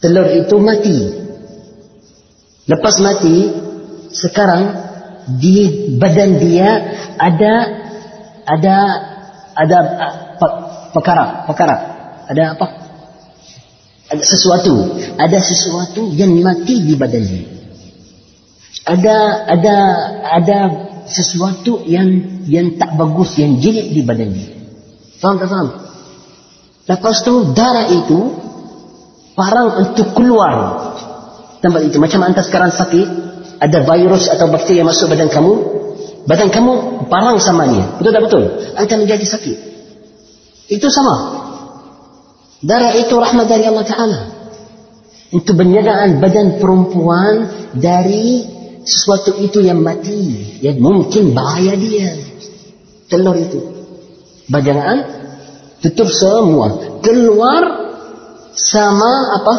telur 0.00 0.28
itu 0.32 0.56
mati. 0.60 0.98
Lepas 2.64 3.00
mati, 3.00 3.52
sekarang 4.12 4.84
di 5.40 5.88
badan 5.96 6.36
dia 6.40 6.68
ada 7.16 7.52
ada 8.44 8.76
ada 9.56 9.78
perkara 10.92 11.48
perkara 11.48 11.93
ada 12.28 12.56
apa? 12.56 12.66
Ada 14.14 14.22
sesuatu, 14.24 14.74
ada 15.16 15.38
sesuatu 15.40 16.12
yang 16.12 16.36
mati 16.44 16.84
di 16.84 16.94
badan 16.94 17.24
dia. 17.24 17.44
Ada 18.84 19.16
ada 19.48 19.76
ada 20.28 20.58
sesuatu 21.08 21.84
yang 21.88 22.08
yang 22.44 22.76
tak 22.76 22.96
bagus 23.00 23.36
yang 23.40 23.56
jelek 23.60 23.96
di 23.96 24.04
badan 24.04 24.30
dia. 24.36 24.52
Faham 25.20 25.40
tak 25.40 25.48
faham? 25.48 25.68
Lepas 26.84 27.16
tu 27.24 27.56
darah 27.56 27.88
itu 27.88 28.18
parang 29.32 29.88
untuk 29.88 30.12
keluar 30.12 30.84
tempat 31.64 31.80
itu. 31.88 31.96
Macam 31.96 32.20
anda 32.28 32.44
sekarang 32.44 32.76
sakit, 32.76 33.08
ada 33.56 33.78
virus 33.88 34.28
atau 34.28 34.52
bakteri 34.52 34.84
yang 34.84 34.88
masuk 34.92 35.08
badan 35.08 35.32
kamu, 35.32 35.52
badan 36.28 36.52
kamu 36.52 36.72
parang 37.08 37.40
samanya. 37.40 37.96
Betul 37.96 38.12
tak 38.12 38.22
betul? 38.28 38.42
Anda 38.76 38.94
menjadi 39.00 39.24
sakit. 39.24 39.56
Itu 40.68 40.92
sama. 40.92 41.44
Darah 42.64 42.96
itu 42.96 43.12
rahmat 43.12 43.44
dari 43.44 43.64
Allah 43.68 43.84
Ta'ala. 43.84 44.20
Untuk 45.36 45.60
penjagaan 45.60 46.22
badan 46.22 46.56
perempuan 46.56 47.34
dari 47.76 48.40
sesuatu 48.88 49.36
itu 49.36 49.60
yang 49.60 49.84
mati. 49.84 50.56
Yang 50.64 50.80
mungkin 50.80 51.36
bahaya 51.36 51.76
dia. 51.76 52.16
Telur 53.12 53.36
itu. 53.36 53.60
Penjagaan 54.48 54.98
tutup 55.84 56.08
semua. 56.08 57.00
Keluar 57.04 57.62
sama 58.56 59.36
apa? 59.36 59.54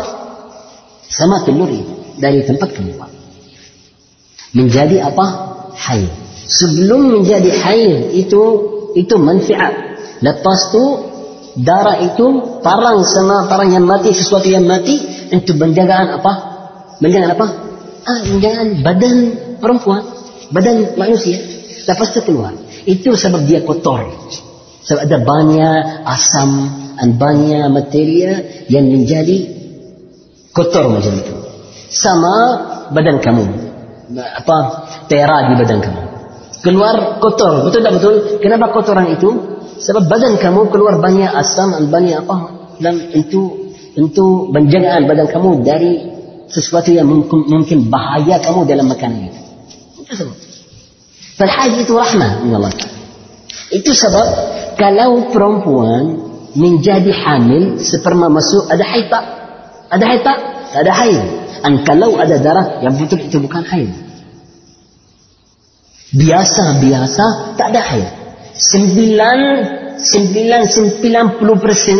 Sama 1.05 1.45
telur 1.45 1.69
dari 2.17 2.41
tempat 2.41 2.73
keluar. 2.73 3.11
Menjadi 4.57 5.05
apa? 5.05 5.25
Haid. 5.77 6.09
Sebelum 6.45 7.21
menjadi 7.21 7.53
haid 7.53 8.17
itu 8.17 8.41
itu 8.95 9.15
manfaat. 9.19 9.73
Lepas 10.23 10.71
tu 10.71 10.83
darah 11.55 12.03
itu 12.03 12.59
parang 12.59 13.03
sama 13.07 13.47
parang 13.47 13.71
yang 13.71 13.87
mati 13.87 14.11
sesuatu 14.11 14.47
yang 14.47 14.67
mati 14.67 14.99
untuk 15.31 15.55
penjagaan 15.55 16.19
apa? 16.19 16.33
Penjagaan 16.99 17.31
apa? 17.31 17.47
Ah, 18.05 18.19
penjagaan 18.27 18.69
badan 18.83 19.17
perempuan, 19.63 20.03
badan 20.51 20.99
manusia. 20.99 21.39
Lepas 21.85 22.11
tu 22.11 22.21
keluar. 22.25 22.53
Itu 22.85 23.15
sebab 23.15 23.47
dia 23.47 23.63
kotor. 23.63 24.05
Sebab 24.85 25.01
ada 25.09 25.17
banyak 25.25 26.05
asam 26.05 26.51
dan 26.95 27.17
banyak 27.17 27.65
materia 27.73 28.65
yang 28.69 28.85
menjadi 28.85 29.49
kotor 30.53 30.93
macam 30.93 31.13
itu. 31.17 31.35
Sama 31.89 32.35
badan 32.93 33.17
kamu. 33.23 33.45
Apa? 34.13 34.57
Tera 35.09 35.49
di 35.49 35.53
badan 35.57 35.79
kamu. 35.81 36.01
Keluar 36.61 37.17
kotor. 37.21 37.65
Betul 37.69 37.81
tak 37.81 37.93
betul? 37.97 38.13
Kenapa 38.41 38.73
kotoran 38.73 39.09
itu? 39.13 39.54
Sebab 39.75 40.07
badan 40.07 40.39
kamu 40.39 40.71
keluar 40.71 40.99
banyak 41.03 41.27
asam 41.35 41.75
dan 41.75 41.91
banyak 41.91 42.23
apa? 42.23 42.35
Dan 42.79 43.11
itu 43.15 43.71
untuk 43.95 44.51
penjagaan 44.51 45.07
badan 45.07 45.27
kamu 45.31 45.49
dari 45.63 45.93
sesuatu 46.51 46.91
yang 46.91 47.07
mungkin, 47.07 47.47
mungkin 47.47 47.87
bahaya 47.91 48.39
kamu 48.39 48.67
dalam 48.67 48.87
makanan 48.91 49.31
itu. 49.31 49.41
Itu 50.03 50.13
sebab. 50.15 50.35
Itu 51.83 51.93
rahmah. 51.95 52.31
Allah. 52.47 52.71
Itu 53.71 53.91
sebab 53.91 54.27
kalau 54.79 55.31
perempuan 55.31 56.03
menjadi 56.55 57.11
hamil 57.11 57.83
sperma 57.83 58.31
masuk 58.31 58.71
ada 58.71 58.83
haid 58.83 59.11
tak? 59.11 59.25
Ada 59.91 60.03
haid? 60.07 60.21
Tak 60.23 60.37
ada 60.75 60.91
haid. 60.91 61.23
Dan 61.65 61.73
kalau 61.81 62.15
ada 62.21 62.35
darah 62.39 62.79
yang 62.85 62.95
betul 62.95 63.19
itu 63.19 63.37
bukan 63.41 63.63
haid. 63.65 63.91
Biasa-biasa 66.15 67.57
tak 67.59 67.67
ada 67.75 67.81
haid. 67.83 68.24
Sembilan, 68.55 69.39
sembilan, 69.99 70.61
sembilan 70.63 71.25
puluh 71.35 71.59
persen 71.59 71.99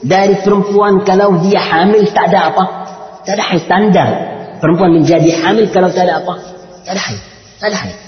dari 0.00 0.40
perempuan 0.40 1.04
kalau 1.04 1.44
dia 1.44 1.60
hamil 1.60 2.08
tak 2.08 2.32
ada 2.32 2.48
apa? 2.48 2.64
Tak 3.28 3.34
ada 3.36 3.44
haid. 3.52 3.64
Tanda. 3.68 4.06
perempuan 4.60 4.96
menjadi 4.96 5.28
hamil 5.44 5.68
kalau 5.68 5.92
tak 5.92 6.08
ada 6.08 6.24
apa? 6.24 6.34
Tak 6.88 6.92
ada 6.96 7.02
haid. 7.04 7.20
Tak 7.60 7.68
ada 7.68 7.78
haid. 7.84 7.98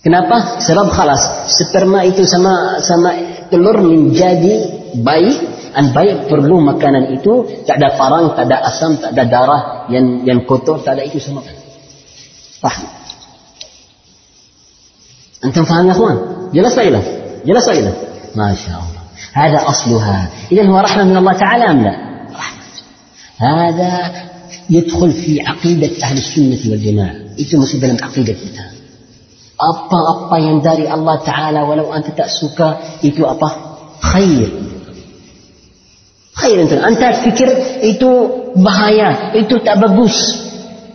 Kenapa? 0.00 0.36
Sebab 0.62 0.86
khalas 0.94 1.50
sperma 1.50 2.06
itu 2.06 2.22
sama 2.24 2.78
sama 2.78 3.10
telur 3.50 3.82
menjadi 3.82 4.70
baik 5.02 5.38
dan 5.74 5.90
baik 5.90 6.30
perlu 6.30 6.62
makanan 6.62 7.14
itu 7.14 7.62
tak 7.66 7.78
ada 7.82 7.98
parang, 7.98 8.38
tak 8.38 8.46
ada 8.50 8.70
asam, 8.70 8.98
tak 9.02 9.18
ada 9.18 9.24
darah 9.26 9.62
yang 9.90 10.22
yang 10.22 10.46
kotor, 10.46 10.78
tak 10.82 10.94
ada 10.94 11.02
itu 11.06 11.18
semua. 11.18 11.42
Faham? 12.62 12.99
أن 15.44 15.52
تنفعل 15.52 15.86
يا 15.86 15.92
أخوان؟ 15.92 16.18
جلس 16.54 16.78
إلى 16.78 17.02
جلس 17.46 17.68
إلى. 17.68 17.92
ما 18.36 18.54
شاء 18.54 18.80
الله. 18.84 19.00
هذا 19.32 19.68
أصلها. 19.68 20.28
إذا 20.52 20.66
هو 20.66 20.78
رحمة 20.78 21.04
من 21.04 21.16
الله 21.16 21.32
تعالى 21.32 21.64
أم 21.64 21.82
لا؟ 21.82 21.96
رحمة. 22.34 22.62
هذا 23.38 24.12
يدخل 24.70 25.12
في 25.12 25.40
عقيدة 25.46 25.90
أهل 26.02 26.18
السنة 26.18 26.70
والجماعة. 26.70 27.14
إذا 27.38 27.58
مصيبة 27.58 27.86
لم 27.86 27.96
عقيدة 28.02 28.32
كتاب 28.32 28.70
أبا 29.60 30.26
أبا 30.26 30.38
ينداري 30.38 30.94
الله 30.94 31.16
تعالى 31.16 31.62
ولو 31.62 31.94
أنت 31.94 32.06
تأسك 32.16 32.76
إتو 33.04 33.30
أبا؟ 33.30 33.50
خير. 34.00 34.62
خير 36.34 36.62
أنت. 36.62 36.72
أنت 36.72 37.16
فكر 37.16 37.48
إتو 37.82 38.28
بهايا؟ 38.56 39.40
إتو 39.40 39.56
تأببوس 39.56 40.50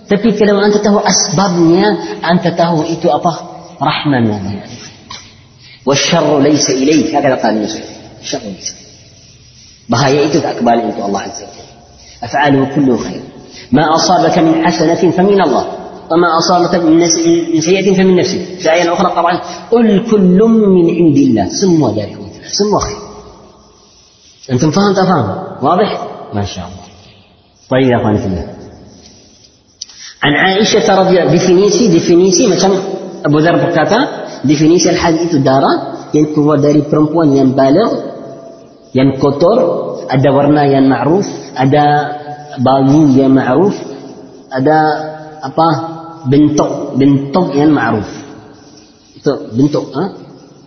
tapi 0.05 0.38
kalau 0.38 0.62
anda 0.62 0.77
tahu 0.77 1.01
asbabnya 1.01 2.21
anda 2.21 2.53
tahu 2.53 2.86
itu 2.86 3.10
apa 3.10 3.54
رحما 3.81 4.19
وظلما 4.19 4.63
والشر 5.85 6.39
ليس 6.39 6.69
إليك. 6.69 7.15
هكذا 7.15 7.35
قال 7.35 7.57
النساء 7.57 7.83
الشر 8.21 8.39
ليس. 8.39 8.75
بها 9.89 10.09
يئتك 10.09 10.45
أقبال 10.45 10.81
أنت 10.81 10.99
الله 11.05 11.21
عز 11.21 11.38
وجل. 11.38 11.65
أفعاله 12.23 12.75
كله 12.75 12.97
خير. 12.97 13.21
ما 13.71 13.95
أصابك 13.95 14.38
من 14.38 14.65
حسنة 14.67 15.11
فمن 15.11 15.41
الله. 15.41 15.65
وما 16.11 16.38
أصابك 16.38 16.75
من, 16.75 16.97
من 17.53 17.61
سيئة 17.61 17.95
فمن 17.95 18.15
نفسك. 18.15 18.41
في 18.59 18.73
آية 18.73 18.93
أخرى 18.93 19.15
طبعا. 19.15 19.41
قل 19.71 20.11
كل 20.11 20.39
من 20.47 20.89
عند 20.89 21.17
الله. 21.17 21.49
سموا 21.49 21.91
ذلك 21.91 22.17
سموا 22.51 22.79
خير 22.79 22.97
أنتم 24.51 24.71
فهمت 24.71 24.97
أفهم 24.97 25.27
واضح؟ 25.61 26.07
ما 26.33 26.45
شاء 26.45 26.65
الله. 26.65 26.85
طيب 27.69 27.91
يا 27.91 27.97
أخوان 27.97 28.17
في 28.17 28.25
الله. 28.25 28.55
عن 30.23 30.33
عائشة 30.33 30.99
رضي 30.99 31.09
الله 31.09 31.21
عنها 31.21 31.33
بفينيسي 31.33 31.88
بفينيسي 31.88 31.97
بفنيسي 31.97 32.47
مثلا 32.47 32.79
Abu 33.25 33.41
Dhar 33.41 33.57
berkata 33.57 33.99
definisi 34.45 34.85
al-hadis 34.93 35.33
itu 35.33 35.41
darah 35.41 36.07
yang 36.13 36.31
keluar 36.38 36.61
dari 36.61 36.85
perempuan 36.85 37.33
yang 37.33 37.57
balik 37.57 37.89
yang 38.93 39.17
kotor 39.17 39.57
ada 40.05 40.29
warna 40.29 40.69
yang 40.69 40.85
ma'ruf 40.85 41.25
ada 41.57 41.85
bau 42.61 42.85
yang 43.11 43.33
ma'ruf 43.33 43.73
ada 44.53 44.77
apa 45.41 45.67
bentuk 46.29 46.95
bentuk 46.95 47.51
yang 47.57 47.73
ma'ruf. 47.73 48.07
Itu 49.17 49.51
bentuk 49.57 49.89
ha? 49.97 50.13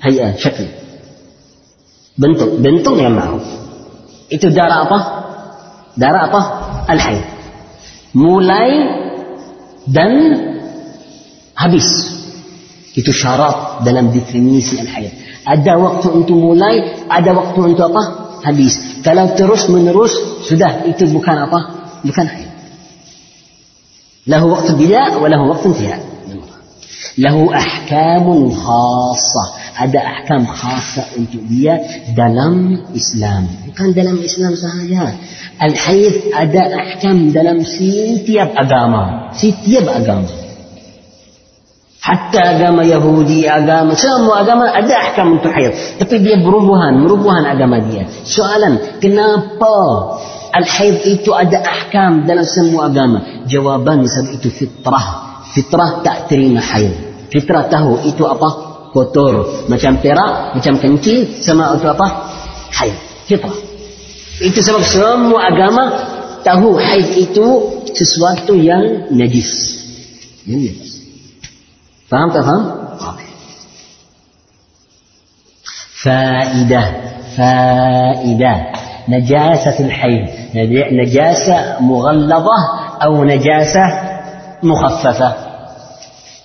hayat 0.02 0.36
syakl. 0.42 0.66
Bentuk 2.18 2.58
bentuk 2.58 2.98
yang 2.98 3.14
ma'ruf. 3.14 3.46
Itu 4.28 4.50
darah 4.50 4.90
apa? 4.90 4.98
Darah 5.94 6.22
apa? 6.28 6.40
Al-haid 6.90 7.38
mulai 8.16 8.68
dan 9.88 10.12
habis 11.52 11.86
itu 12.98 13.14
syarat 13.14 13.86
dalam 13.86 14.10
definisi 14.10 14.74
al-haid. 14.82 15.14
Ada 15.46 15.78
waktu 15.78 16.10
untuk 16.10 16.34
mulai, 16.34 17.06
ada 17.06 17.30
waktu 17.30 17.58
untuk 17.70 17.94
apa? 17.94 18.02
Habis. 18.42 18.98
Kalau 19.06 19.38
terus 19.38 19.70
menerus, 19.70 20.12
sudah 20.42 20.82
itu 20.90 21.06
bukan 21.06 21.46
apa? 21.46 21.58
Bukan. 22.02 22.26
Lahu 24.26 24.46
waktu 24.50 24.74
bila, 24.74 25.14
wa 25.14 25.26
lahu 25.30 25.54
waktu 25.54 25.66
intihad. 25.72 26.02
Lahu 27.18 27.50
ahkamun 27.50 28.50
khasa. 28.54 29.44
Ada 29.78 29.98
ahkam 30.02 30.42
khasa 30.42 31.06
untuk 31.14 31.42
dia 31.46 31.78
dalam 32.18 32.82
Islam. 32.98 33.46
Bukan 33.70 33.94
dalam 33.94 34.18
Islam 34.18 34.58
sahaja. 34.58 35.14
Al-haid 35.58 36.34
ada 36.34 36.62
ahkam 36.82 37.30
dalam 37.30 37.62
setiap 37.62 38.58
agama. 38.58 39.30
Setiap 39.38 39.86
agama. 39.86 40.47
Hatta 42.08 42.56
agama 42.56 42.88
Yahudi, 42.88 43.44
agama 43.44 43.92
semua 43.92 44.40
agama 44.40 44.72
ada 44.72 44.96
ahkam 44.96 45.36
untuk 45.36 45.52
haid. 45.52 46.00
Tapi 46.00 46.24
dia 46.24 46.40
berubuhan, 46.40 47.04
merubuhan 47.04 47.44
agama 47.44 47.84
dia. 47.84 48.08
Soalan, 48.24 48.96
kenapa 48.96 49.76
al-haid 50.56 51.04
itu 51.04 51.36
ada 51.36 51.60
ahkam 51.60 52.24
dalam 52.24 52.48
semua 52.48 52.88
agama? 52.88 53.44
Jawaban 53.44 54.08
sebab 54.08 54.40
itu 54.40 54.48
fitrah. 54.48 55.44
Fitrah 55.52 56.00
tak 56.00 56.32
terima 56.32 56.64
haid. 56.64 57.28
Fitrah 57.28 57.68
tahu 57.68 58.00
itu 58.08 58.24
apa? 58.24 58.48
Kotor. 58.88 59.68
Macam 59.68 60.00
perak, 60.00 60.56
macam 60.56 60.80
kencing, 60.80 61.44
sama 61.44 61.76
itu 61.76 61.92
apa? 61.92 62.06
Haid. 62.72 62.96
Fitrah. 63.28 63.58
Itu 64.40 64.64
sebab 64.64 64.80
semua 64.80 65.52
agama 65.52 65.84
tahu 66.40 66.72
haid 66.80 67.20
itu 67.20 67.46
sesuatu 67.92 68.56
yang 68.56 69.12
najis. 69.12 69.76
Yang 70.48 70.72
najis. 70.72 70.97
فهمت 72.10 72.36
أفهم؟ 72.36 72.66
آه. 73.00 73.16
فائدة 76.02 76.92
فائدة. 77.36 78.66
نجاسة 79.08 79.78
الحيض. 79.86 80.28
نجاسة 80.92 81.80
مغلظة 81.80 82.58
أو 83.02 83.24
نجاسة 83.24 83.82
مخففة. 84.62 85.34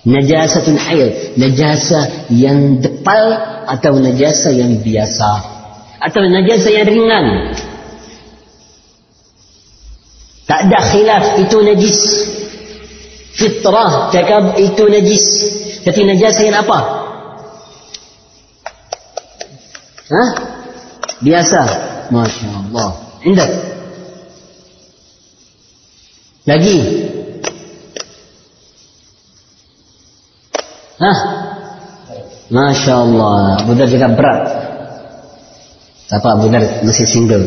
نجاسة 0.06 0.72
الحيض. 0.72 1.12
نجاسة 1.38 2.08
يندقل 2.30 3.32
أو 3.86 3.98
نجاسة 3.98 4.50
ينبيسا 4.50 5.42
أو 6.02 6.22
نجاسة 6.22 6.70
يرنان. 6.70 7.54
تأدى 10.48 10.76
خلاف. 10.76 11.22
إتو 11.22 11.60
نجس. 11.60 12.28
Fitrah 13.34 14.10
cakap 14.14 14.56
itu 14.58 14.82
najis. 14.88 15.24
Najis 15.84 16.36
yang 16.40 16.56
apa? 16.64 16.78
Hah? 20.08 20.28
biasa. 21.24 21.60
Masya 22.12 22.48
Allah. 22.52 22.90
Indah. 23.24 23.50
Lagi. 26.44 26.78
Hah? 31.00 31.18
Masya 32.52 32.92
Allah. 32.92 33.64
Budar 33.64 33.88
juga 33.88 34.12
berat. 34.12 34.40
Apa 36.12 36.36
Budar 36.38 36.84
masih 36.84 37.08
single. 37.08 37.44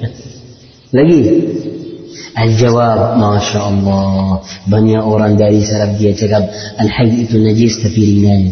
Lagi 0.96 1.20
Al-jawab, 2.34 3.18
Masya 3.18 3.60
Allah. 3.60 4.42
Banyak 4.70 5.02
orang 5.02 5.34
dari 5.34 5.62
salaf 5.62 5.98
dia 5.98 6.14
cakap, 6.14 6.46
Al-haid 6.78 7.26
itu 7.26 7.36
najis 7.42 7.82
tapi 7.82 8.00
ringan. 8.00 8.42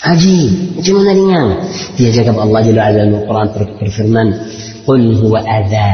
Haji, 0.00 0.38
mana 0.80 1.12
ringan? 1.12 1.46
Dia 2.00 2.08
cakap 2.14 2.40
Allah 2.40 2.60
Jalla 2.64 2.82
Azza 2.88 3.02
Al-Quran 3.04 3.48
berfirman, 3.76 4.28
Qul 4.88 5.02
huwa 5.20 5.44
adha. 5.44 5.92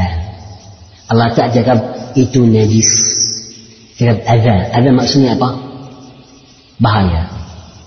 Allah 1.11 1.27
tak 1.35 1.51
cakap 1.53 1.79
itu 2.15 2.47
najis. 2.47 2.87
Cakap 3.99 4.23
adha. 4.23 4.71
Adha 4.71 4.89
maksudnya 4.95 5.35
apa? 5.35 5.49
Bahaya. 6.79 7.27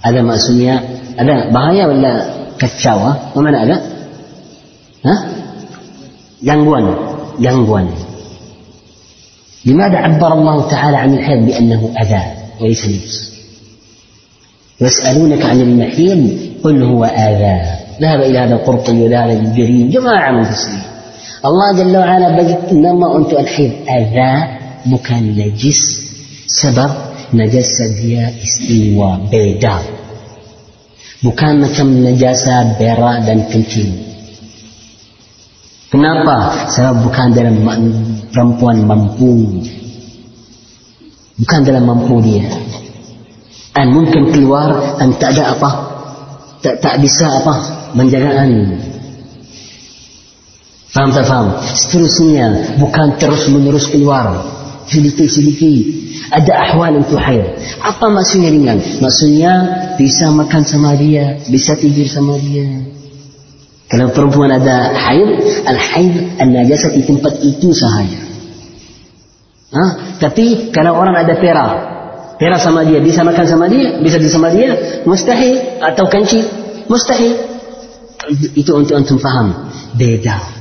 Ada 0.04 0.20
maksudnya, 0.24 0.80
ada 1.16 1.52
bahaya 1.52 1.88
wala 1.88 2.12
kacau? 2.60 3.00
Apa 3.32 3.38
mana 3.40 3.64
ada? 3.64 3.76
Hah? 5.04 5.20
Gangguan. 6.44 7.09
Gangguan. 7.40 7.88
لماذا 9.60 9.98
عبر 9.98 10.32
الله 10.32 10.56
تعالى 10.70 10.96
عن 10.96 11.10
الحيض؟ 11.14 11.40
بأنه 11.46 11.80
أذى 12.00 12.22
وليس 12.60 12.82
نجس؟ 12.86 13.16
يسألونك 14.80 15.42
عن 15.44 15.60
المحيض 15.60 16.20
قل 16.64 16.82
هو 16.82 17.04
آذى. 17.04 17.58
ذهب 18.00 18.20
إلى 18.20 18.38
هذا 18.38 18.54
القرطبي 18.54 19.02
وذهب 19.04 19.30
الجرير 19.30 19.86
جماعة 19.92 20.32
من 20.32 20.38
المفسرين. 20.38 20.82
الله 21.44 21.68
جل 21.76 21.96
وعلا 21.96 22.28
بجد 22.40 22.60
إنما 22.72 23.06
أنت 23.16 23.32
الحيض 23.32 23.72
أذى 23.84 24.60
najis 24.88 25.80
sebab 26.48 26.90
najasa 27.36 27.84
dia 28.00 28.32
istiwa 28.32 29.20
beda 29.28 29.84
bukan 31.20 31.68
macam 31.68 32.00
najasa 32.00 32.80
berak 32.80 33.28
dan 33.28 33.44
kencing 33.52 34.09
Kenapa? 35.90 36.70
Sebab 36.70 37.02
bukan 37.02 37.26
dalam 37.34 37.66
perempuan 38.30 38.86
mampu. 38.86 39.58
Bukan 41.34 41.60
dalam 41.66 41.82
mampu 41.82 42.22
dia. 42.22 42.46
Dan 43.74 43.90
mungkin 43.90 44.30
keluar 44.30 44.98
dan 45.02 45.18
tak 45.18 45.34
ada 45.34 45.58
apa. 45.58 45.70
Tak, 46.62 46.74
tak 46.78 46.94
bisa 47.02 47.26
apa. 47.42 47.54
Menjagaan. 47.98 48.78
Faham 50.90 51.10
tak 51.10 51.26
faham? 51.26 51.58
Seterusnya 51.58 52.78
bukan 52.78 53.18
terus 53.18 53.50
menerus 53.50 53.90
keluar. 53.90 54.46
Sedikit-sedikit. 54.86 56.06
Ada 56.30 56.70
ahwal 56.70 57.02
untuk 57.02 57.18
haid. 57.18 57.46
Apa 57.82 58.10
maksudnya 58.10 58.54
ringan? 58.54 58.78
Maksudnya 59.02 59.52
bisa 59.98 60.30
makan 60.30 60.62
sama 60.62 60.94
dia, 60.94 61.38
bisa 61.50 61.74
tidur 61.74 62.06
sama 62.06 62.38
dia. 62.38 62.90
Kalau 63.90 64.14
perempuan 64.14 64.54
ada 64.54 64.94
haid, 64.94 65.30
al-haid 65.64 66.40
al-najasah 66.40 66.90
di 66.94 67.02
tempat 67.04 67.40
itu 67.44 67.70
sahaja. 67.74 68.20
Ha? 69.70 69.84
Tapi 70.18 70.74
kalau 70.74 70.98
orang 70.98 71.14
ada 71.22 71.38
pera, 71.38 71.66
pera 72.36 72.58
sama 72.58 72.82
dia, 72.82 72.98
bisa 72.98 73.22
makan 73.22 73.46
sama 73.46 73.70
dia, 73.70 74.02
bisa 74.02 74.18
di 74.18 74.26
sama 74.26 74.50
dia, 74.50 75.02
mustahil 75.06 75.80
atau 75.80 76.10
kanci, 76.10 76.42
mustahil. 76.90 77.48
Itu 78.54 78.76
untuk 78.76 78.94
antum 78.94 79.16
faham. 79.16 79.72
Beda. 79.96 80.60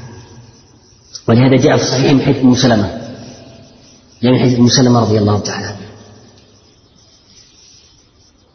ولهذا 1.29 1.55
جاء 1.55 1.77
في 1.77 1.83
الصحيح 1.83 2.13
من 2.13 2.21
حديث 2.21 2.41
ام 2.41 2.55
سلمه 2.55 2.89
جاء 4.23 4.31
من 4.33 4.39
حديث 4.39 4.57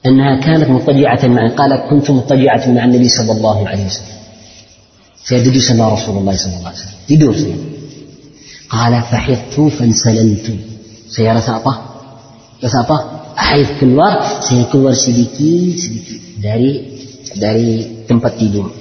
انها 0.06 0.40
كانت 0.40 0.70
مضطجعه 0.70 1.26
مع 1.26 1.48
قالت 1.48 1.90
كنت 1.90 2.10
مضطجعه 2.10 2.70
مع 2.70 2.84
النبي 2.84 3.08
صلى 3.08 3.32
الله 3.32 3.68
عليه 3.68 3.86
وسلم 3.86 4.23
فيدجو 5.24 5.60
سمى 5.60 5.84
رسول 5.92 6.16
الله 6.20 6.36
صلى 6.36 6.56
الله 6.56 6.68
عليه 6.68 6.78
وسلم 6.78 7.00
tidur 7.08 7.34
قال 8.68 8.92
فحضت 9.02 9.56
فانسللت 9.78 10.46
rasa 11.14 11.62
apa? 11.62 11.72
Rasa 12.58 12.82
apa? 12.82 12.96
Haid 13.38 13.78
keluar. 13.78 14.42
Saya 14.42 14.66
keluar 14.66 14.98
sedikit 14.98 15.78
sedikit. 15.78 16.20
Dari 16.42 16.70
dari 17.38 17.70
tempat 18.08 18.34
tidur. 18.40 18.72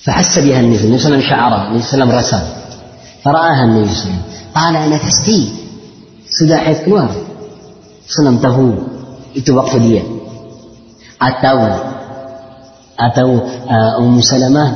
فحس 0.00 0.38
بها 0.38 0.60
النبي 0.64 0.80
صلى 0.80 0.86
الله 0.88 0.96
عليه 0.96 1.08
وسلم 1.12 1.24
شعرها 1.28 1.62
النبي 1.68 1.82
صلى 1.84 1.92
الله 1.92 2.08
عليه 2.08 2.16
وسلم 2.16 2.18
رسم 2.18 2.44
فرآها 3.20 3.62
النبي 3.64 3.84
صلى 3.84 4.00
الله 4.00 4.00
عليه 4.00 4.16
وسلم 4.16 4.22
قال 4.56 4.74
نفستي 4.90 5.40
sudah 6.30 6.58
haid 6.62 6.88
keluar. 6.88 7.10
Senang 8.08 8.40
tahu. 8.40 8.80
Itu 9.36 9.52
waktu 9.54 9.76
dia. 9.82 10.02
Atau 13.00 13.28
uh, 13.64 14.00
Ummu 14.04 14.20
Salamah 14.20 14.68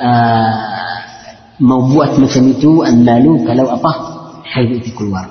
uh, 0.00 0.52
mau 1.60 1.84
buat 1.84 2.16
macam 2.16 2.42
itu 2.48 2.80
malu 2.88 3.44
kalau 3.44 3.68
apa 3.68 3.90
haid 4.48 4.80
itu 4.80 4.96
keluar 4.96 5.28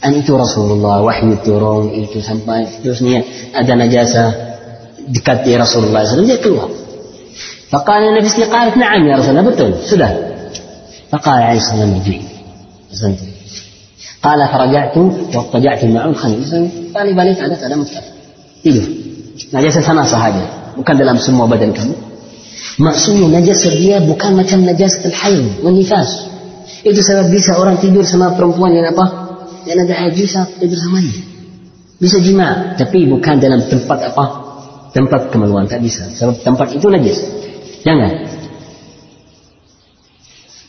an 0.00 0.12
itu 0.16 0.32
Rasulullah 0.32 1.04
wahyu 1.04 1.36
turun 1.44 1.92
itu 1.92 2.24
sampai 2.24 2.80
terusnya 2.80 3.20
ada 3.52 3.76
najasa 3.76 4.24
dekat 5.12 5.44
di 5.44 5.52
Rasulullah 5.60 6.08
SAW 6.08 6.24
dia 6.24 6.40
keluar 6.40 6.70
فقال 7.72 8.02
النبي 8.04 8.28
صلى 8.28 8.44
الله 8.44 8.56
عليه 8.56 8.76
نعم 8.76 9.00
يا 9.08 9.16
رسول 9.16 9.32
الله 9.32 9.48
betul 9.48 9.70
sudah 9.88 10.12
فقال 11.08 11.38
عليه 11.40 11.56
الصلاة 11.56 11.88
والسلام 11.88 11.92
ارجعي 12.04 13.32
قال 14.22 14.40
فرجعت 14.48 14.96
واضطجعت 15.32 15.84
معه 15.84 16.08
الخميس 16.12 16.52
balik 16.92 17.14
balik 17.16 17.40
ada 17.40 17.56
ada 17.56 17.76
mustaf 17.80 18.04
tidur 18.60 18.84
najasa 19.56 19.80
sama 19.80 20.04
sahaja 20.04 20.61
bukan 20.78 20.94
dalam 20.96 21.16
semua 21.20 21.48
badan 21.48 21.74
kamu 21.76 21.94
maksudnya 22.80 23.28
najasa 23.40 23.68
dia 23.76 24.00
bukan 24.00 24.38
macam 24.38 24.64
najasa 24.64 25.04
al-haid 25.08 25.60
wal 25.64 25.74
nifas 25.74 26.32
itu 26.82 27.00
sebab 27.00 27.30
bisa 27.30 27.58
orang 27.58 27.78
tidur 27.78 28.02
sama 28.02 28.32
perempuan 28.34 28.74
yang 28.74 28.90
apa 28.90 29.06
yang 29.68 29.78
ada 29.82 29.94
haid 29.94 30.14
bisa 30.16 30.48
tidur 30.58 30.78
sama 30.78 30.98
dia 31.02 31.22
bisa 32.00 32.18
jima 32.18 32.74
tapi 32.74 33.06
bukan 33.06 33.38
dalam 33.38 33.62
tempat 33.66 33.98
apa 34.10 34.24
tempat 34.92 35.30
kemaluan 35.30 35.68
tak 35.68 35.80
bisa 35.84 36.10
sebab 36.12 36.40
tempat 36.42 36.74
itu 36.74 36.86
najis 36.90 37.42
Jangan. 37.82 38.12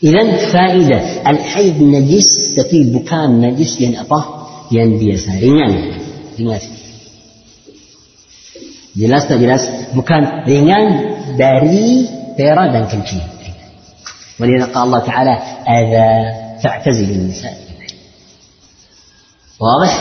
Idan 0.03 0.27
faedah 0.51 1.23
al-haid 1.23 1.79
najis 1.79 2.57
tapi 2.57 2.91
bukan 2.91 3.39
najis 3.39 3.79
yang 3.79 3.95
apa? 4.03 4.19
Yang 4.73 4.89
biasa, 4.99 5.29
ringan. 5.39 5.73
Ringan. 6.35 6.61
Jelas 8.93 9.25
tak 9.25 9.41
jelas? 9.41 9.65
Bukan 9.97 10.45
ringan 10.45 10.85
dari 11.37 12.05
pera 12.37 12.69
dan 12.69 12.89
kencing. 12.89 13.33
ولذا 14.39 14.65
قال 14.73 14.83
الله 14.89 14.99
تعالى 14.99 15.33
أذى 15.69 16.09
فاعتزل 16.63 17.09
النساء 17.11 17.53
واضح؟ 19.61 19.93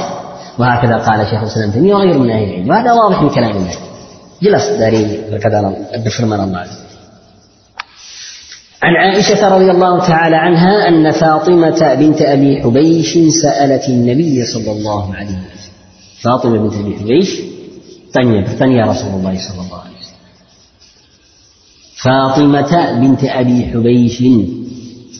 وهكذا 0.58 0.96
قال 0.96 1.26
شيخ 1.26 1.40
الإسلام 1.40 1.70
تيمية 1.70 1.94
وغيره 1.94 2.18
من 2.18 2.30
أهل 2.30 2.42
العلم 2.42 2.68
وهذا 2.68 2.92
واضح 2.92 3.22
من 3.22 3.30
كلام 3.30 3.50
الله 3.50 3.76
jelas 4.42 4.74
dari 4.74 5.22
perkataan 5.30 5.86
firman 6.10 6.40
Allah 6.40 6.66
عن 8.82 8.94
عائشة 8.98 9.38
رضي 9.38 9.70
الله 9.70 9.94
تعالى 10.06 10.36
عنها 10.36 10.88
أن 10.88 11.10
فاطمة 11.12 11.94
بنت 11.94 12.22
أبي 12.22 12.62
حبيش 12.62 13.18
سألت 13.30 13.88
النبي 13.88 14.44
صلى 14.44 14.70
الله 14.72 15.14
عليه 15.14 15.38
وسلم 15.38 15.78
فاطمة 16.22 16.58
بنت 16.58 16.74
أبي 16.74 16.92
حبيش 16.98 17.30
تنيا 18.12 18.42
تنيا 18.58 18.86
رسول 18.86 19.10
الله 19.10 19.38
صلى 19.38 19.60
الله 19.64 19.80
عليه 19.80 19.98
وسلم 20.00 20.22
فاطمة 21.96 22.92
بنت 23.00 23.24
أبي 23.24 23.64
حبيش 23.72 24.22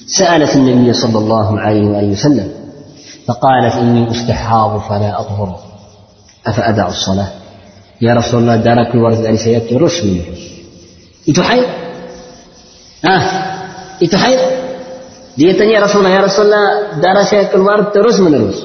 سألت 0.06 0.56
النبي 0.56 0.92
صلى 0.92 1.18
الله 1.18 1.60
عليه 1.60 1.86
وآله 1.86 2.12
وسلم 2.12 2.48
فقالت 3.26 3.74
إني 3.74 4.10
أستحاض 4.10 4.80
فلا 4.80 5.20
أطهر 5.20 5.58
أفأدع 6.46 6.88
الصلاة 6.88 7.28
يا 8.00 8.14
رسول 8.14 8.40
الله 8.40 8.56
دارك 8.56 8.94
الورد 8.94 9.24
أن 9.26 9.36
سيترش 9.36 10.04
منه 10.04 10.24
ah 13.02 13.24
Itu 14.02 14.18
haid. 14.18 14.40
Dia 15.38 15.54
tanya 15.54 15.86
Rasulullah, 15.86 16.10
ya 16.10 16.22
Rasulullah, 16.26 16.66
darah 16.98 17.22
saya 17.22 17.46
keluar 17.54 17.94
terus 17.94 18.18
menerus. 18.18 18.58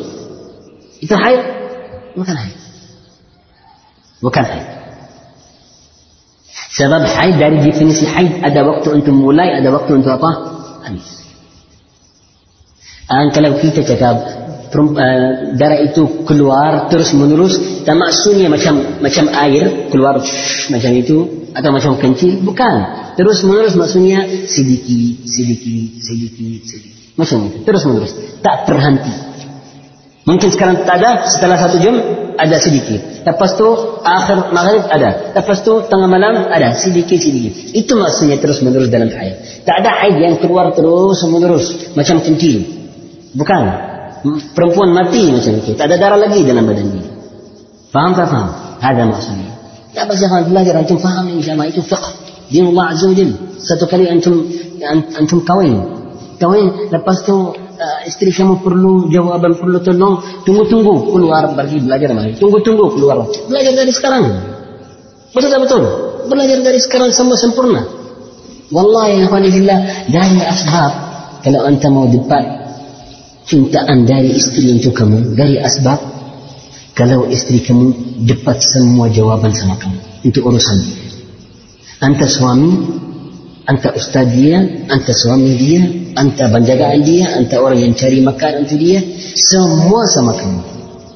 Itu 0.97 1.13
haid? 1.13 1.41
Bukan 2.17 2.33
haid. 2.33 2.66
وكم 4.23 4.43
حيض 4.43 4.65
سبب 6.77 7.03
حيض 7.05 7.39
داري 7.39 7.57
يجيب 7.57 7.73
فينيسي 7.73 8.07
حيض 8.07 8.31
أدا 8.43 8.61
وقت 8.61 8.87
أنتم 8.87 9.13
مولاي 9.13 9.59
أدا 9.59 9.69
وقت 9.69 9.91
أنتم 9.91 10.09
أطاه 10.09 10.35
أميس 10.87 11.17
أنك 13.11 13.37
لو 13.37 13.53
كنت 13.61 13.79
تكاب 13.79 14.17
ترم 14.71 14.93
درا 15.55 15.77
itu 15.87 16.27
keluar 16.27 16.91
terus 16.91 17.15
menerus 17.15 17.55
tak 17.87 17.95
maksudnya 17.95 18.51
macam 18.51 18.99
macam 18.99 19.25
air 19.31 19.87
keluar 19.87 20.19
shh, 20.19 20.67
macam 20.67 20.91
itu 20.91 21.47
atau 21.55 21.71
macam 21.71 21.95
kencing 21.95 22.43
bukan 22.43 22.75
terus 23.15 23.47
menerus 23.47 23.79
maksudnya 23.79 24.27
sedikit 24.45 25.23
sedikit 25.23 26.03
sedikit 26.03 26.61
sedikit 26.67 27.15
macam 27.15 27.47
itu 27.47 27.57
terus 27.63 27.81
menerus 27.87 28.11
tak 28.43 28.67
terhenti 28.67 29.26
Mungkin 30.27 30.51
sekarang 30.51 30.83
tak 30.83 30.99
ada, 30.99 31.23
setelah 31.23 31.55
satu 31.55 31.79
jam 31.79 31.95
ada 32.35 32.59
sedikit. 32.59 33.23
Lepas 33.23 33.55
tu 33.55 33.67
akhir 34.03 34.51
maghrib 34.51 34.83
ada. 34.91 35.31
Lepas 35.31 35.63
tu 35.63 35.79
tengah 35.87 36.11
malam 36.11 36.51
ada 36.51 36.75
sedikit 36.75 37.15
sedikit. 37.15 37.71
Itu 37.71 37.95
maksudnya 37.95 38.35
terus 38.35 38.59
menerus 38.59 38.91
dalam 38.91 39.07
haid. 39.07 39.63
Tak 39.63 39.75
ada 39.83 40.03
haid 40.03 40.19
yang 40.19 40.35
keluar 40.35 40.75
terus 40.75 41.23
menerus 41.25 41.95
macam 41.95 42.19
kencing. 42.19 42.59
Bukan. 43.39 43.61
Perempuan 44.51 44.91
mati 44.91 45.31
macam 45.31 45.63
itu. 45.63 45.71
Tak 45.79 45.87
ada 45.87 45.95
darah 45.95 46.19
lagi 46.19 46.43
dalam 46.43 46.67
badan 46.67 46.87
dia. 46.91 47.07
Faham 47.95 48.11
tak 48.11 48.27
faham? 48.27 48.49
Ada 48.83 49.03
maksudnya. 49.07 49.49
Tak 49.95 50.05
pasti 50.11 50.27
belajar 50.27 50.73
antum 50.77 50.99
faham 51.01 51.25
insyaAllah 51.31 51.71
itu 51.71 51.81
fiqh. 51.81 52.07
din 52.51 52.67
Allah 52.75 52.91
Azza 52.91 53.07
wa. 53.09 53.27
Satu 53.63 53.85
kali 53.87 54.11
antum 54.11 54.43
antum 55.15 55.39
kawin. 55.47 55.81
Kawin 56.37 56.91
lepas 56.93 57.23
tu 57.25 57.55
uh, 57.77 57.99
isteri 58.09 58.33
kamu 58.33 58.65
perlu 58.65 59.07
jawaban 59.13 59.53
perlu 59.55 59.77
tolong. 59.79 60.43
Tunggu-tunggu 60.43 61.13
keluar 61.13 61.53
pergi 61.53 61.77
belajar 61.85 62.11
lagi. 62.17 62.35
Tunggu-tunggu 62.41 62.97
keluar. 62.97 63.29
Belajar 63.47 63.73
dari 63.77 63.91
sekarang. 63.93 64.23
Betul 65.31 65.49
tak 65.53 65.61
betul? 65.63 65.83
Belajar 66.27 66.57
dari 66.65 66.79
sekarang 66.81 67.09
sampai 67.13 67.37
sempurna. 67.37 67.81
Wallahi 68.67 69.23
alhamdulillah 69.23 70.11
dari 70.11 70.39
asbab 70.43 70.91
kalau 71.39 71.63
anda 71.63 71.87
mau 71.87 72.03
dapat 72.03 72.43
cintaan 73.47 74.03
dari 74.03 74.35
istri 74.35 74.75
untuk 74.75 74.91
kamu 74.91 75.39
dari 75.39 75.55
asbab 75.55 75.95
kalau 76.91 77.31
istri 77.31 77.63
kamu 77.63 77.95
dapat 78.27 78.59
semua 78.59 79.07
jawaban 79.07 79.55
sama 79.55 79.79
kamu 79.79 79.99
untuk 80.27 80.51
urusan. 80.51 80.83
Anta 82.03 82.27
suami, 82.27 82.71
anta 83.67 83.91
ustaz 83.91 84.31
dia, 84.31 84.63
anta 84.87 85.11
suami 85.11 85.51
dia, 85.59 85.83
anta 86.15 86.47
penjagaan 86.47 87.03
dia, 87.03 87.35
anta 87.35 87.59
orang 87.59 87.83
yang 87.83 87.93
cari 87.93 88.23
makan 88.23 88.63
untuk 88.63 88.79
dia, 88.79 89.03
semua 89.35 90.07
sama 90.07 90.31
kamu. 90.39 90.63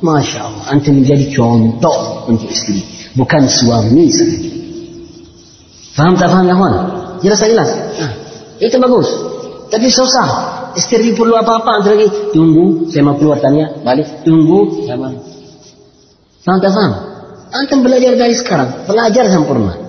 Masya 0.03 0.39
Allah, 0.43 0.65
anta 0.75 0.91
menjadi 0.91 1.31
contoh 1.31 2.27
untuk 2.27 2.51
istri, 2.51 2.83
bukan 3.15 3.47
suami 3.47 4.11
saja. 4.11 4.37
Faham 5.95 6.19
tak 6.19 6.27
faham 6.27 6.45
kawan? 6.51 6.73
Jelas 7.23 7.39
tak 7.39 7.49
jelas? 7.55 7.69
Nah, 7.71 8.11
itu 8.59 8.75
bagus. 8.79 9.07
Tapi 9.71 9.87
susah. 9.87 10.29
Istri 10.71 11.15
perlu 11.15 11.35
apa-apa, 11.35 11.83
anta 11.83 11.95
lagi 11.95 12.07
tunggu, 12.35 12.87
saya 12.91 13.03
mau 13.07 13.15
keluar 13.15 13.39
tanya, 13.39 13.79
balik, 13.83 14.27
tunggu, 14.27 14.87
sama. 14.87 15.15
Faham 16.43 16.59
tak 16.59 16.71
faham? 16.75 16.93
Anta 17.51 17.75
belajar 17.79 18.15
dari 18.19 18.35
sekarang, 18.35 18.87
belajar 18.87 19.27
sempurna. 19.27 19.80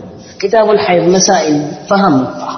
كتاب 0.43 0.71
الحيض 0.71 1.03
مسائل 1.09 1.55
فهم 1.89 2.15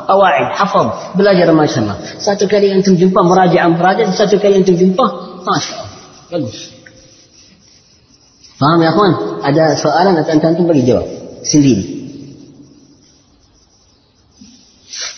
قواعد 0.08 0.46
حفظ 0.58 0.86
بلا 1.14 1.32
بلاجر 1.32 1.52
ما 1.52 1.66
شاء 1.66 1.78
الله 1.78 1.96
ساتو 2.18 2.46
كالي 2.46 2.72
أنتم 2.72 2.94
جنبه 2.94 3.22
مراجع 3.22 3.68
مراجع 3.68 4.10
ساتو 4.10 4.38
كالي 4.38 4.56
أنتم 4.56 4.74
جنبه. 4.74 5.04
ما 5.46 5.58
شاء 5.60 5.84
الله. 6.32 6.50
فهم 8.60 8.82
يا 8.82 8.88
أخوان؟ 8.88 9.12
هذا 9.44 9.74
سؤال 9.74 10.06
انت 10.16 10.28
انت 10.28 10.44
أنتم 10.44 10.66
بقي 10.66 10.82
جواب. 10.82 11.06
سليم 11.42 11.80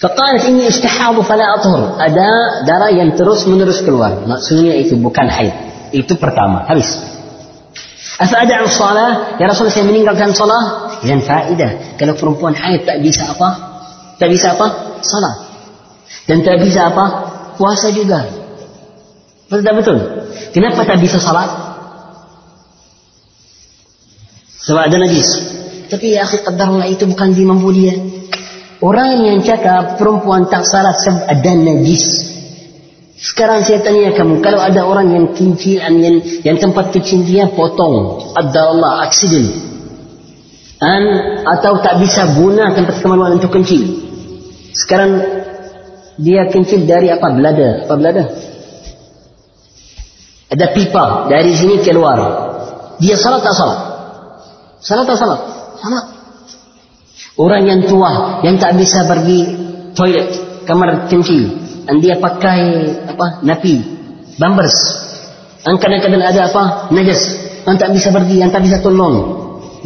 فقالت 0.00 0.44
إني 0.44 0.68
استحاض 0.68 1.20
فلا 1.20 1.46
أطهر. 1.54 1.80
هذا 2.02 2.28
darah 2.68 3.18
ترس 3.18 3.46
من 3.48 3.62
رسك 3.62 3.88
الوالد. 3.88 4.18
maksudnya 4.26 4.72
ايتو 4.78 4.96
بكان 4.96 5.30
حيض. 5.30 5.52
ايتو 5.94 6.14
pertama 6.14 6.66
habis 6.70 7.15
Afa'ada'u 8.16 8.66
salah. 8.72 9.36
Ya 9.36 9.44
Rasul 9.48 9.68
saya 9.68 9.84
meninggalkan 9.84 10.32
salah. 10.32 10.96
Dan 11.04 11.20
faedah. 11.20 12.00
Kalau 12.00 12.16
perempuan 12.16 12.56
haid 12.56 12.88
tak 12.88 13.04
bisa 13.04 13.28
apa? 13.28 13.48
Tak 14.16 14.28
bisa 14.32 14.56
apa? 14.56 14.98
Salat. 15.04 15.36
Dan 16.24 16.40
tak 16.40 16.64
bisa 16.64 16.88
apa? 16.88 17.04
Puasa 17.60 17.92
juga. 17.92 18.24
Betul 19.46 19.62
tak 19.62 19.74
betul? 19.76 19.98
Kenapa 20.56 20.82
tak 20.88 20.98
bisa 20.98 21.20
salat? 21.20 21.52
Sebab 24.66 24.82
ada 24.90 24.96
najis. 24.98 25.28
Tapi 25.86 26.18
ya 26.18 26.26
akhi 26.26 26.42
qadarullah 26.42 26.90
itu 26.90 27.06
bukan 27.06 27.30
di 27.30 27.46
mampu 27.46 27.70
dia. 27.70 27.94
Orang 28.82 29.22
yang 29.22 29.38
cakap 29.46 29.96
perempuan 29.96 30.50
tak 30.50 30.66
salah 30.66 30.96
sebab 30.98 31.30
ada 31.30 31.52
najis. 31.54 32.35
Sekarang 33.26 33.66
saya 33.66 33.82
tanya 33.82 34.14
kamu, 34.14 34.38
kalau 34.38 34.62
ada 34.62 34.86
orang 34.86 35.10
yang 35.10 35.26
kincir, 35.34 35.82
yang, 35.82 36.22
yang 36.46 36.56
tempat 36.62 36.94
kecil 36.94 37.26
dia 37.26 37.50
potong, 37.50 38.22
ada 38.38 38.70
Allah 38.70 39.02
aksiden, 39.10 39.50
An, 40.78 41.02
atau 41.42 41.82
tak 41.82 41.98
bisa 41.98 42.38
guna 42.38 42.70
tempat 42.70 43.02
kemaluan 43.02 43.42
untuk 43.42 43.50
kencing. 43.50 44.06
Sekarang 44.76 45.18
dia 46.22 46.46
kencing 46.52 46.86
dari 46.86 47.10
apa? 47.10 47.26
Belada. 47.34 47.88
Apa 47.88 47.94
belada? 47.98 48.24
Ada 50.52 50.66
pipa 50.70 51.26
dari 51.26 51.50
sini 51.56 51.82
keluar. 51.82 52.20
Dia 53.02 53.18
salat 53.18 53.42
tak 53.42 53.56
salat? 53.58 53.80
Salat 54.78 55.04
tak 55.08 55.18
salat? 55.18 55.40
Salat. 55.82 56.06
Orang 57.40 57.66
yang 57.66 57.82
tua 57.90 58.40
yang 58.46 58.54
tak 58.62 58.78
bisa 58.78 59.02
pergi 59.02 59.40
toilet, 59.98 60.62
kamar 60.68 61.10
kencing, 61.10 61.65
dan 61.86 62.02
dia 62.02 62.18
pakai 62.18 62.60
apa? 63.06 63.46
Napi, 63.46 63.74
bambers. 64.42 64.74
Dan 65.62 65.78
kadang-kadang 65.78 66.22
ada 66.22 66.50
apa? 66.50 66.62
Najas. 66.90 67.22
Yang 67.66 67.76
tak 67.78 67.90
bisa 67.94 68.08
pergi, 68.10 68.36
yang 68.42 68.50
tak 68.50 68.62
bisa 68.66 68.82
tolong. 68.82 69.14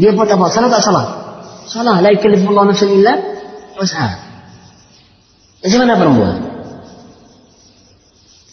Dia 0.00 0.16
buat 0.16 0.28
apa? 0.28 0.48
Salah 0.48 0.72
tak 0.72 0.80
salah? 0.84 1.06
Salah. 1.68 2.00
La 2.00 2.08
Allah 2.12 2.64
nafsan 2.68 2.90
illa 2.92 3.14
usaha. 3.76 4.16
Macam 5.60 5.78
mana 5.84 5.94
perempuan? 5.96 6.36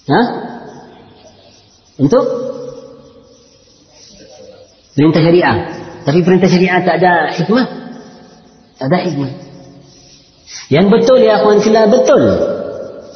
Hah? 0.07 0.25
Untuk 1.99 2.23
perintah 4.95 5.23
syariah. 5.23 5.57
Tapi 6.03 6.19
perintah 6.23 6.47
syariah 6.47 6.79
tak 6.83 6.95
ada 7.03 7.31
hikmah. 7.35 7.67
Ada 8.79 8.97
hikmah. 9.07 9.31
Yang 10.67 10.85
betul 10.91 11.19
ya 11.23 11.43
akhwan 11.43 11.59
fillah 11.59 11.91
betul 11.91 12.23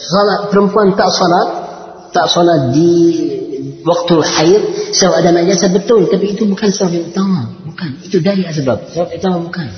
Salat 0.01 0.53
perempuan 0.53 0.93
tak 0.93 1.09
salat, 1.09 1.49
tak 2.13 2.27
salat 2.29 2.77
di 2.77 2.93
waktu 3.81 4.17
haid 4.21 4.63
sebab 4.93 5.15
ada 5.25 5.31
najasa 5.33 5.73
betul, 5.73 6.05
tapi 6.13 6.37
itu 6.37 6.45
bukan 6.45 6.69
sebab 6.69 6.91
yang 6.93 7.07
utama. 7.09 7.49
Bukan, 7.65 7.91
itu 8.05 8.21
dari 8.21 8.45
sebab. 8.45 8.93
Sebab 8.93 9.09
utama 9.17 9.39
bukan. 9.41 9.69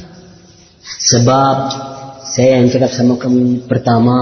Sebab 0.83 1.57
saya 2.27 2.59
yang 2.59 2.67
cakap 2.71 2.91
sama 2.91 3.15
kamu 3.15 3.71
pertama, 3.71 4.19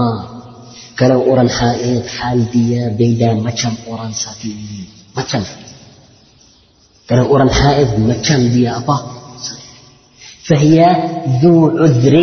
kalau 0.93 1.25
orang 1.25 1.49
haid 1.49 2.05
hal 2.05 2.37
dia 2.53 2.93
beda 2.93 3.37
macam 3.41 3.73
orang 3.89 4.13
saat 4.13 4.37
ini. 4.45 4.85
Macam. 5.17 5.41
Kalau 7.07 7.25
orang 7.31 7.49
haid 7.49 7.97
macam 7.97 8.39
dia 8.53 8.77
apa? 8.77 9.17
فهي 10.47 10.79
ذو 11.43 11.77
عذر 11.77 12.15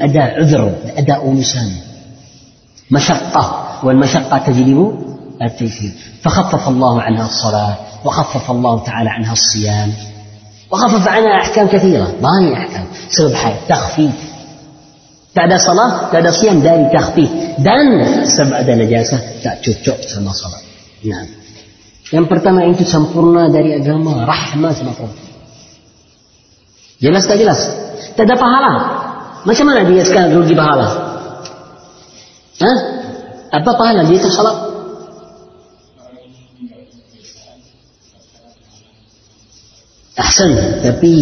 أداء 0.00 0.30
عذر 0.40 0.74
أداء 1.00 1.30
نسان 1.32 1.70
مشقة 2.91 3.79
والمشقة 3.83 4.37
تجلب 4.37 4.79
التيسير 5.41 5.91
فخفف 6.21 6.67
الله 6.67 7.01
عنها 7.01 7.25
الصلاة 7.25 7.75
وخفف 8.05 8.51
الله 8.51 8.83
تعالى 8.83 9.09
عنها 9.09 9.33
الصيام 9.33 9.93
وخفف 10.71 11.07
عنها 11.07 11.41
أحكام 11.41 11.67
كثيرة 11.67 12.13
باني 12.21 12.53
أحكام 12.53 12.85
سبب 13.09 13.33
حال 13.33 13.53
تخفيف 13.69 14.15
بعد 15.35 15.53
صلاة 15.53 16.11
بعد 16.13 16.29
صيام 16.29 16.59
دان 16.59 16.89
تخفيف 16.93 17.29
دان 17.59 18.25
سبع 18.25 18.61
نجاسة 18.61 19.19
تأتوتوك 19.43 20.01
سما 20.07 20.31
صلاة 20.31 20.61
نعم 21.05 21.27
Yang 22.05 22.29
pertama 22.29 22.61
itu 22.69 22.85
sempurna 22.85 23.49
dari 23.49 23.73
agama 23.73 24.29
rahmat 24.29 24.77
sama 24.77 24.93
Allah. 24.93 25.25
Jelas 27.01 27.25
tak 27.25 27.41
jelas? 27.41 27.65
Tak 28.13 28.29
ada 28.29 28.37
pahala. 28.37 28.73
Macam 29.41 29.65
mana 29.65 29.89
dia 29.89 30.05
sekarang 30.05 30.37
rugi 30.37 30.53
pahala? 30.53 31.04
Hah? 32.59 32.77
Apa 33.51 33.71
pahala 33.75 34.07
dia 34.07 34.19
tak 34.19 34.31
salat? 34.31 34.57
Ahsan, 40.15 40.55
tapi 40.79 41.13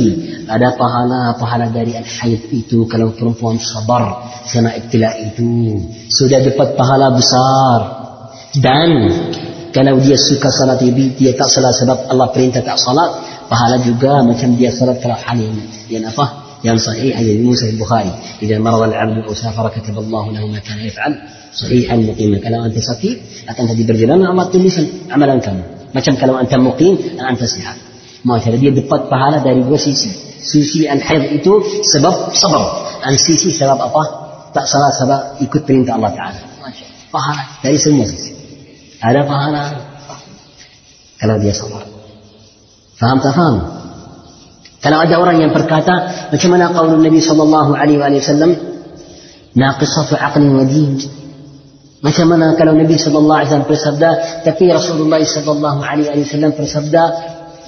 ada 0.46 0.78
pahala-pahala 0.78 1.74
dari 1.74 1.98
al-haid 1.98 2.54
itu 2.54 2.86
kalau 2.86 3.10
perempuan 3.18 3.58
sabar 3.58 4.30
sama 4.46 4.70
ibtila 4.78 5.18
itu. 5.18 5.82
Sudah 6.14 6.46
dapat 6.46 6.78
pahala 6.78 7.10
besar. 7.10 7.80
Dan 8.54 8.90
kalau 9.74 9.98
dia 9.98 10.14
suka 10.14 10.54
salat 10.54 10.78
dia 10.86 11.34
tak 11.34 11.50
salat 11.50 11.74
sebab 11.74 12.06
Allah 12.06 12.30
perintah 12.30 12.62
tak 12.62 12.78
salat 12.78 13.10
pahala 13.50 13.82
juga 13.82 14.22
macam 14.22 14.54
dia 14.54 14.70
salat 14.70 15.02
kalau 15.02 15.18
hal 15.18 15.38
yang 15.42 15.58
yang 15.90 16.06
يعني 16.64 16.80
صحيح 16.80 17.18
عن 17.18 17.44
موسى 17.44 17.70
البخاري 17.70 18.12
إذا 18.42 18.60
مرض 18.60 18.82
العبد 18.82 19.24
أو 19.28 19.34
سافر 19.34 19.70
كتب 19.70 19.98
الله 20.00 20.32
له 20.32 20.48
ما 20.48 20.60
كان 20.60 20.80
يفعل. 20.80 21.22
صحيح 21.54 21.94
ان 21.94 22.08
مقيما 22.08 22.38
كلام 22.38 22.62
أنت 22.64 22.80
سقيم 22.80 23.18
انت 23.60 23.72
دي 23.72 23.84
برجل 23.84 24.12
أنا 24.12 24.32
أمرت 24.32 24.56
موسى 24.56 24.88
عملا 25.12 25.40
كما 25.40 25.64
ما 25.96 26.02
كان 26.02 26.16
كلام 26.16 26.36
أنت 26.36 26.54
مقيم 26.54 26.98
أنت 27.30 27.44
صحيح. 27.44 27.76
ما 28.26 28.40
كان 28.40 28.60
دي 28.60 28.70
بطت 28.70 29.12
بهالا 29.12 29.38
داري 29.38 29.60
وسيسي 29.60 30.12
سيسي 30.42 30.92
أن 30.92 31.02
حيض 31.02 31.22
ايتو 31.22 31.64
سبب 31.94 32.16
صبر. 32.34 32.88
أن 33.08 33.18
سيسي 33.18 33.52
سبب 33.52 33.82
ابا 33.82 34.04
تأ 34.56 34.66
سبب 35.00 35.22
يكتب 35.42 35.72
انت 35.72 35.90
الله 35.90 36.10
تعالى. 36.10 36.40
ما 36.64 36.72
شاء 36.72 36.88
الله. 37.16 37.46
داري 37.64 37.78
سمو 37.78 38.06
سيسي 38.06 38.34
هذا 39.00 39.22
بهالا 39.22 39.72
كلام 41.22 41.42
يا 41.48 41.54
صبر. 41.54 41.84
فهمت؟ 42.98 43.28
فهمت. 43.28 43.83
Kalau 44.84 44.98
ada 45.00 45.16
orang 45.16 45.40
yang 45.40 45.52
berkata, 45.56 46.28
macam 46.28 46.50
mana 46.52 46.76
qaulun 46.76 47.00
Nabi 47.00 47.24
sallallahu 47.24 47.72
alaihi 47.72 48.20
wasallam, 48.20 48.52
naqisatu 49.56 50.20
aqlin 50.20 50.52
wa 50.60 50.66
din. 50.68 51.00
Macam 52.04 52.26
mana 52.28 52.52
kalau 52.60 52.76
Nabi 52.76 53.00
sallallahu 53.00 53.38
alaihi 53.40 53.50
wasallam 53.50 53.72
bersabda, 53.72 54.10
tapi 54.44 54.68
Rasulullah 54.68 55.24
sallallahu 55.24 55.80
alaihi 55.80 56.28
wasallam 56.28 56.52
bersabda 56.52 57.04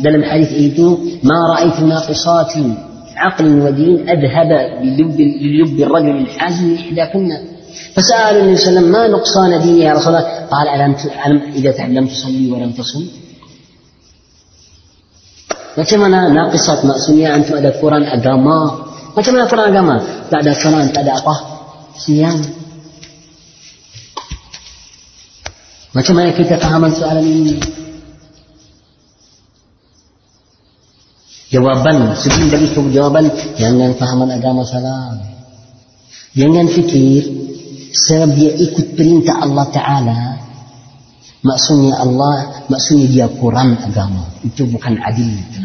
dalam 0.04 0.22
hadis 0.28 0.52
itu, 0.52 1.20
ma 1.24 1.56
ra'aitu 1.56 1.88
naqisati 1.88 2.92
عقل 3.16 3.48
ودين 3.64 4.10
أذهب 4.10 4.50
بلب 4.84 5.20
للب 5.22 5.80
الرجل 5.80 6.16
الحازم 6.28 6.76
إحداكن 6.76 7.30
فسأل 7.96 8.36
النبي 8.38 8.58
صلى 8.58 8.70
الله 8.70 8.80
عليه 8.80 8.80
وسلم 8.80 8.92
ما 8.92 9.08
نقصان 9.08 9.62
ديني 9.62 9.80
يا 9.88 9.94
رسول 9.94 10.16
الله 10.16 10.28
قال 10.52 10.68
ألم 10.68 11.42
إذا 11.56 11.88
لم 11.88 12.08
تصلي 12.08 12.52
ولم 12.52 12.72
تصم 12.72 13.04
Macam 15.76 16.08
mana 16.08 16.32
naqisat 16.32 16.88
maksudnya 16.88 17.36
antum 17.36 17.60
ada 17.60 17.76
kurang 17.76 18.08
agama. 18.08 18.88
Macam 19.12 19.32
mana 19.36 19.46
kurang 19.52 19.68
agama? 19.76 19.96
Tak 20.32 20.40
ada 20.40 20.54
salat, 20.56 20.92
tak 20.96 21.04
ada 21.04 21.20
apa? 21.20 21.36
Siang. 22.00 22.40
Macam 25.96 26.14
mana 26.20 26.36
kita 26.36 26.60
fahaman 26.60 26.92
soalan 26.92 27.24
ini? 27.24 27.56
Jawaban, 31.56 32.12
sebelum 32.20 32.52
bagi 32.52 32.68
jawaban, 32.92 33.32
jangan 33.56 33.96
fahaman 33.96 34.28
agama 34.36 34.68
salah. 34.68 35.16
Jangan 36.36 36.68
fikir, 36.68 37.24
sebab 37.96 38.36
dia 38.36 38.52
ikut 38.60 39.00
perintah 39.00 39.40
Allah 39.40 39.64
Ta'ala, 39.72 40.22
maksudnya 41.48 41.96
Allah, 41.96 42.68
maksudnya 42.68 43.08
dia 43.08 43.28
kurang 43.32 43.80
agama. 43.80 44.36
Itu 44.44 44.68
bukan 44.68 45.00
adil. 45.00 45.65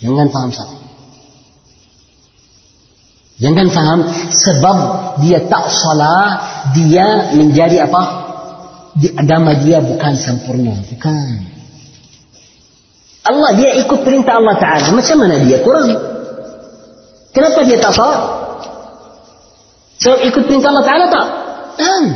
Jangan 0.00 0.26
faham 0.28 0.50
salah. 0.52 0.80
Jangan 3.36 3.66
faham 3.68 4.00
sebab 4.32 4.78
dia 5.20 5.44
tak 5.44 5.68
salah, 5.68 6.24
dia 6.72 7.36
menjadi 7.36 7.84
apa? 7.84 8.02
Di 8.96 9.12
agama 9.12 9.52
dia 9.60 9.84
bukan 9.84 10.16
sempurna. 10.16 10.72
Bukan. 10.72 11.28
Allah 13.26 13.50
dia 13.58 13.76
ikut 13.84 14.00
perintah 14.06 14.40
Allah 14.40 14.56
Ta'ala. 14.56 14.88
Macam 14.94 15.16
mana 15.20 15.36
dia 15.44 15.60
kurang? 15.60 15.90
Kenapa 17.36 17.60
dia 17.68 17.76
tak 17.76 17.92
salah? 17.92 18.20
Sebab 20.00 20.18
ikut 20.24 20.42
perintah 20.48 20.72
Allah 20.72 20.86
Ta'ala 20.86 21.06
tak? 21.12 21.28
نعم 21.80 22.14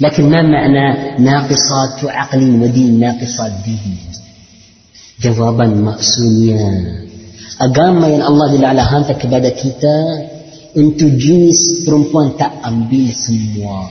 لكن 0.00 0.30
ما 0.30 0.42
معنى 0.42 1.18
ناقصات 1.18 2.04
عقل 2.04 2.62
ودين 2.62 3.00
ناقصات 3.00 3.52
دين 3.64 3.98
jawaban 5.23 5.79
maksudnya. 5.79 6.99
Agama 7.55 8.11
yang 8.11 8.27
Allah 8.27 8.51
Taala 8.59 8.83
hantar 8.83 9.15
kepada 9.15 9.47
kita 9.55 9.97
untuk 10.75 11.15
jenis 11.15 11.87
perempuan 11.87 12.35
tak 12.35 12.51
ambil 12.59 13.07
semua. 13.15 13.87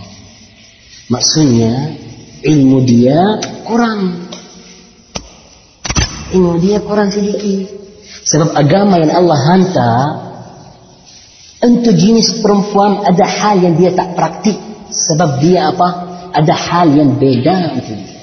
Maksudnya 1.09 1.97
ilmu 2.45 2.85
dia 2.85 3.41
kurang. 3.65 4.29
Ilmu 6.37 6.61
dia 6.61 6.85
kurang 6.85 7.09
sedikit. 7.09 7.81
Sebab 8.29 8.53
agama 8.53 9.01
yang 9.01 9.13
Allah 9.17 9.39
hantar 9.41 10.01
untuk 11.65 11.95
jenis 11.97 12.45
perempuan 12.45 13.09
ada 13.09 13.25
hal 13.25 13.57
yang 13.63 13.75
dia 13.81 13.97
tak 13.97 14.13
praktik. 14.19 14.59
Sebab 14.93 15.41
dia 15.41 15.73
apa? 15.73 15.89
Ada 16.37 16.53
hal 16.53 16.87
yang 16.93 17.17
beda. 17.17 17.79
Untuk 17.79 17.97
dia. 17.97 18.21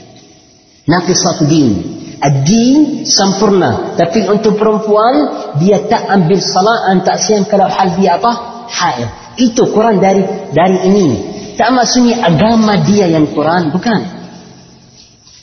Naqisat 0.89 1.45
din 1.45 1.98
Ad-din 2.19 3.07
sempurna. 3.07 3.95
Tapi 3.95 4.27
untuk 4.27 4.59
perempuan, 4.59 5.15
dia 5.63 5.79
tak 5.87 6.03
ambil 6.11 6.39
salat 6.43 6.99
tak 7.07 7.17
siang 7.23 7.47
kalau 7.47 7.71
hal 7.71 7.95
dia 7.95 8.19
apa? 8.19 8.31
Haid. 8.67 9.07
Itu 9.39 9.71
Quran 9.71 10.03
dari 10.03 10.51
dari 10.51 10.77
ini. 10.83 11.07
Tak 11.55 11.71
maksudnya 11.71 12.27
agama 12.27 12.83
dia 12.83 13.07
yang 13.07 13.31
Quran, 13.31 13.71
bukan. 13.71 13.99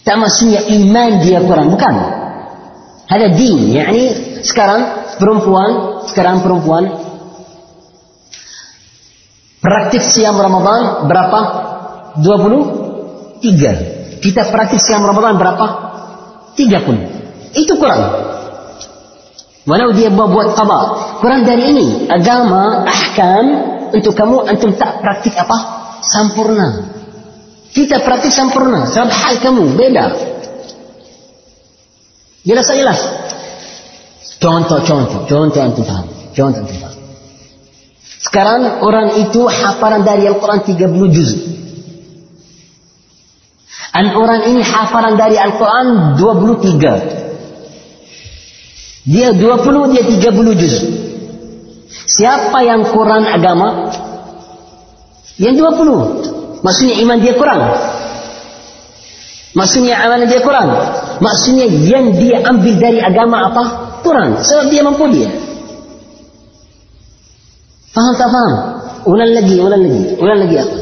Tak 0.04 0.16
maksudnya 0.20 0.68
iman 0.68 1.10
dia 1.24 1.40
Quran, 1.40 1.68
bukan. 1.72 1.94
Ada 3.06 3.32
din, 3.32 3.72
yakni 3.72 4.04
sekarang 4.44 5.16
perempuan, 5.16 6.04
sekarang 6.08 6.44
perempuan 6.44 7.06
praktik 9.66 10.04
siam 10.04 10.38
Ramadan 10.38 11.10
berapa? 11.10 11.40
23. 12.22 14.22
Kita 14.22 14.46
praktik 14.48 14.78
siam 14.78 15.02
Ramadan 15.02 15.34
berapa? 15.36 15.85
Tiga 16.56 16.80
pun. 16.82 16.96
Itu 17.52 17.76
Quran. 17.76 18.00
Walau 19.66 19.92
dia 19.92 20.08
buat 20.08 20.56
qada. 20.56 20.80
Quran 21.20 21.42
dari 21.44 21.70
ini. 21.70 21.86
Agama, 22.08 22.86
ahkam. 22.88 23.46
Untuk 23.92 24.18
kamu, 24.18 24.48
antum 24.48 24.74
tak 24.74 25.04
praktik 25.04 25.36
apa? 25.38 25.58
Sampurna. 26.02 26.96
Kita 27.70 28.00
praktik 28.02 28.32
sampurna. 28.32 28.88
Sebab 28.88 29.08
hal 29.12 29.34
kamu 29.38 29.76
beda. 29.76 30.04
Jelas 32.46 32.66
jelas. 32.70 33.00
Contoh, 34.38 34.80
contoh. 34.86 35.26
Contoh 35.26 35.60
antum 35.60 35.84
faham. 35.84 36.06
Contoh 36.32 36.62
antum 36.62 36.78
faham. 36.78 36.96
Sekarang 38.22 38.82
orang 38.82 39.22
itu 39.22 39.46
hafalan 39.46 40.02
dari 40.02 40.26
Al-Quran 40.26 40.60
30 40.62 41.14
juz. 41.14 41.30
An 43.96 44.12
orang 44.12 44.52
ini 44.52 44.60
hafalan 44.60 45.16
dari 45.16 45.40
Al-Quran 45.40 46.20
23. 46.20 49.08
Dia 49.08 49.32
20, 49.32 49.92
dia 49.96 50.04
30 50.04 50.60
juz. 50.60 50.84
Siapa 52.04 52.60
yang 52.60 52.92
kurang 52.92 53.24
agama? 53.24 53.88
Yang 55.40 55.80
20. 55.80 56.60
Maksudnya 56.60 56.94
iman 57.08 57.24
dia 57.24 57.40
kurang. 57.40 57.72
Maksudnya 59.56 60.04
amalan 60.04 60.28
dia 60.28 60.44
kurang. 60.44 60.68
Maksudnya 61.24 61.64
yang 61.64 62.20
dia 62.20 62.44
ambil 62.44 62.76
dari 62.76 63.00
agama 63.00 63.48
apa? 63.48 63.64
Kurang. 64.04 64.44
Sebab 64.44 64.68
dia 64.68 64.84
mampu 64.84 65.08
dia. 65.08 65.32
Faham 67.96 68.12
tak 68.20 68.28
faham? 68.28 68.52
Ulang 69.08 69.32
lagi, 69.32 69.56
ulang 69.56 69.80
lagi. 69.80 70.20
Ulang 70.20 70.44
lagi 70.44 70.60
apa? 70.60 70.76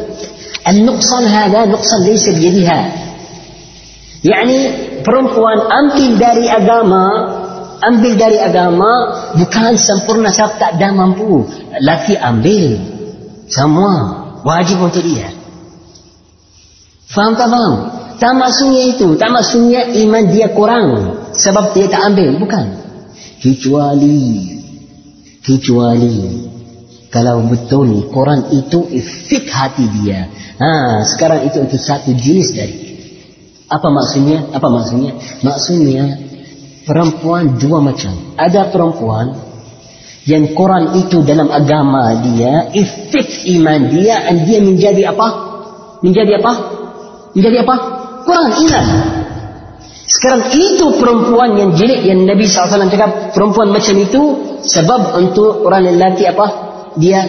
Al-nuqsan 0.65 1.29
hada 1.31 1.71
nuqsan 1.71 2.03
laysa 2.03 2.35
biyadiha 2.35 3.04
yakni 4.25 4.59
perempuan 5.05 5.68
ambil 5.68 6.16
dari 6.16 6.49
agama 6.49 7.05
ambil 7.85 8.12
dari 8.16 8.39
agama 8.41 8.91
bukan 9.37 9.77
sempurna 9.77 10.33
sebab 10.33 10.57
tak 10.57 10.70
ada 10.81 10.89
mampu. 10.97 11.45
Laki 11.85 12.16
ambil 12.16 12.81
semua 13.47 13.93
wajib 14.43 14.81
untuk 14.81 15.05
dia. 15.05 15.29
Faham 17.09 17.37
tak 17.37 17.49
faham? 17.53 17.75
Tak 18.14 18.33
maksudnya 18.39 18.83
itu 18.95 19.09
tak 19.20 19.31
maksudnya 19.31 19.91
iman 20.07 20.25
dia 20.33 20.49
kurang 20.55 20.87
sebab 21.37 21.77
dia 21.77 21.87
tak 21.93 22.14
ambil. 22.14 22.41
Bukan. 22.41 22.66
Kecuali 23.45 24.57
kecuali 25.45 26.49
kalau 27.12 27.45
betul 27.47 28.09
Quran 28.09 28.51
itu 28.57 28.89
efek 28.89 29.53
hati 29.53 29.85
dia. 30.01 30.33
Ha, 30.55 31.03
sekarang 31.05 31.51
itu 31.51 31.61
itu 31.66 31.77
satu 31.77 32.14
jenis 32.14 32.55
dari 32.57 32.84
apa 33.69 33.89
maksudnya? 33.89 34.53
Apa 34.53 34.69
maksudnya? 34.69 35.17
Maksudnya 35.41 36.05
perempuan 36.85 37.57
dua 37.57 37.81
macam. 37.81 38.12
Ada 38.37 38.69
perempuan 38.69 39.35
yang 40.25 40.57
Quran 40.57 41.05
itu 41.05 41.21
dalam 41.25 41.53
agama 41.53 42.17
dia, 42.25 42.73
efek 42.73 43.45
iman 43.61 43.93
dia, 43.93 44.25
dan 44.25 44.45
dia 44.49 44.59
menjadi 44.61 45.03
apa? 45.12 45.29
Menjadi 46.01 46.41
apa? 46.41 46.53
Menjadi 47.37 47.57
apa? 47.65 47.75
Quran 48.25 48.51
iman. 48.69 48.87
Sekarang 50.05 50.53
itu 50.53 50.87
perempuan 51.01 51.57
yang 51.57 51.71
jelek 51.73 52.05
yang 52.05 52.29
Nabi 52.29 52.45
SAW 52.45 52.93
cakap 52.93 53.33
perempuan 53.33 53.73
macam 53.73 53.97
itu 53.97 54.23
sebab 54.65 55.17
untuk 55.17 55.65
orang 55.65 55.97
lelaki 55.97 56.29
apa? 56.29 56.47
Dia 57.01 57.25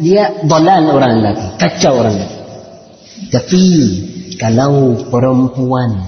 dia 0.00 0.42
dolan 0.46 0.88
orang 0.88 1.20
lelaki, 1.20 1.58
kacau 1.58 2.00
orang 2.00 2.18
lelaki. 2.18 2.38
Tapi 3.30 3.62
kalau 4.40 4.96
perempuan 5.12 6.00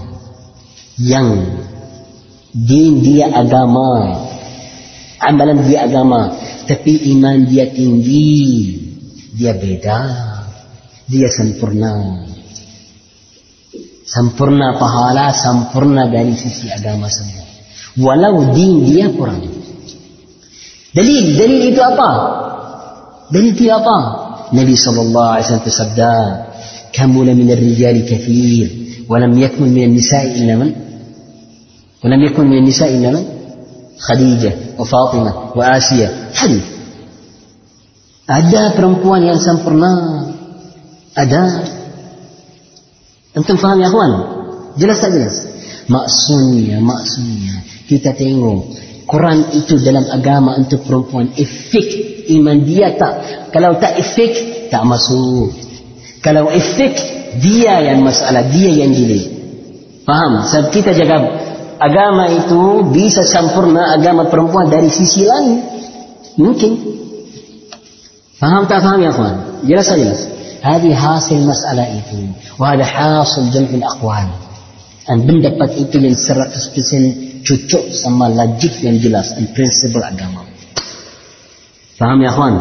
yang 0.96 1.60
din 2.56 3.04
dia 3.04 3.28
agama 3.28 4.16
amalan 5.20 5.68
dia 5.68 5.84
agama 5.84 6.32
tapi 6.64 7.12
iman 7.12 7.44
dia 7.44 7.68
tinggi 7.68 8.40
dia 9.36 9.52
beda 9.52 10.32
dia 11.12 11.28
sempurna. 11.28 12.24
Sempurna 14.02 14.76
pahala 14.80 15.32
sempurna 15.32 16.08
dari 16.08 16.32
sisi 16.36 16.72
agama 16.72 17.08
semua. 17.12 17.44
Walau 18.00 18.56
din 18.56 18.88
dia 18.88 19.12
kurang. 19.12 19.44
Dalil 20.92 21.36
dalil 21.36 21.72
itu 21.72 21.80
apa? 21.80 22.10
Dalil 23.32 23.52
itu 23.56 23.68
apa? 23.72 23.96
Nabi 24.52 24.76
wasallam 24.76 25.64
bersabda 25.64 26.12
كمل 26.92 27.34
من 27.34 27.50
الرجال 27.50 28.06
كثير 28.06 28.66
ولم 29.08 29.38
يكن 29.38 29.68
من 29.68 29.82
النساء 29.84 30.24
إلا 30.24 30.56
من؟ 30.56 30.72
ولم 32.04 32.20
يكن 32.22 32.46
من 32.46 32.58
النساء 32.58 32.88
إلا 32.96 33.10
من؟ 33.10 33.24
خديجة 33.98 34.52
وفاطمة 34.78 35.32
وآسية 35.56 36.30
حديث 36.34 36.64
أداء 38.30 38.76
برمقوان 38.78 39.22
ينسان 39.22 39.56
فرنا 39.56 39.92
أداء 41.16 41.64
أنتم 43.36 43.56
فهم 43.56 43.80
يا 43.80 43.86
أخوان؟ 43.86 44.12
جلس 44.78 45.04
أجلس 45.04 45.36
مأسونية 45.88 46.78
مأسونية 46.78 47.56
كتا 47.90 48.10
تنغو 48.10 48.64
Quran 49.12 49.52
itu 49.52 49.76
dalam 49.76 50.08
agama 50.08 50.56
untuk 50.56 50.88
perempuan. 50.88 51.36
Efek 51.36 51.88
iman 52.32 52.64
dia 52.64 52.96
tak. 52.96 53.12
Kalau 53.52 53.76
tak 53.76 54.00
efek 54.00 54.32
tak 54.72 54.88
masuk. 54.88 55.52
Kalau 56.22 56.46
efek 56.54 56.94
dia 57.42 57.82
yang 57.82 58.06
masalah, 58.06 58.46
dia 58.46 58.70
yang 58.70 58.94
jeli. 58.94 59.26
Paham? 60.06 60.46
Sebab 60.46 60.70
kita 60.70 60.94
jaga 60.94 61.18
agama 61.82 62.30
itu 62.30 62.86
bisa 62.94 63.26
sempurna 63.26 63.98
agama 63.98 64.30
perempuan 64.30 64.70
dari 64.70 64.86
sisi 64.86 65.26
lain. 65.26 65.58
Mungkin. 66.38 66.72
Paham 68.38 68.70
tak 68.70 68.86
paham 68.86 69.02
ya 69.02 69.10
kawan? 69.10 69.66
Jelas 69.66 69.90
jelas. 69.90 70.20
Hadi 70.62 70.94
hasil 70.94 71.42
masalah 71.42 71.90
itu. 71.90 72.30
Wahada 72.54 72.86
hasil 72.86 73.50
jamil 73.50 73.82
akuan, 73.82 74.30
Dan 75.02 75.26
pendapat 75.26 75.74
itu 75.74 75.98
yang 75.98 76.14
100% 76.14 77.42
cocok 77.42 77.84
sama 77.90 78.30
logik 78.30 78.78
yang 78.86 79.02
jelas 79.02 79.34
dan 79.34 79.50
prinsip 79.50 79.90
agama. 79.98 80.46
Paham 81.98 82.18
ya 82.22 82.30
kawan? 82.30 82.54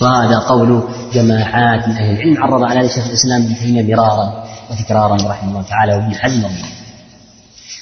kau 0.00 0.40
qawlu 0.48 0.88
جماعات 1.14 1.88
من 1.88 1.94
أهل 1.96 2.10
العلم 2.16 2.42
عرض 2.42 2.62
على 2.62 2.88
شيخ 2.88 3.06
الإسلام 3.06 3.42
ابن 3.42 3.54
تيمية 3.56 3.94
مرارا 3.94 4.44
وتكرارا 4.70 5.16
رحمه 5.16 5.50
الله 5.50 5.62
تعالى 5.62 5.92
وابن 5.94 6.14
حزم 6.14 6.44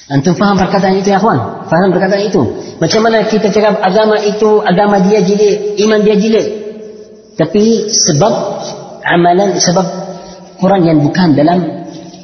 Antum 0.09 0.33
faham 0.33 0.57
perkataan 0.57 0.97
itu 0.97 1.13
ya 1.13 1.21
kawan? 1.21 1.69
Faham 1.69 1.93
perkataan 1.93 2.25
itu? 2.25 2.41
Macam 2.81 3.05
mana 3.05 3.29
kita 3.29 3.53
cakap 3.53 3.77
agama 3.77 4.17
itu, 4.17 4.57
agama 4.57 4.97
dia 5.05 5.21
jilid, 5.21 5.77
iman 5.85 6.01
dia 6.01 6.17
jilid. 6.17 6.47
Tapi 7.37 7.93
sebab 7.93 8.33
amalan, 9.05 9.61
sebab 9.61 9.85
Quran 10.57 10.81
yang 10.81 10.97
bukan 11.05 11.37
dalam 11.37 11.61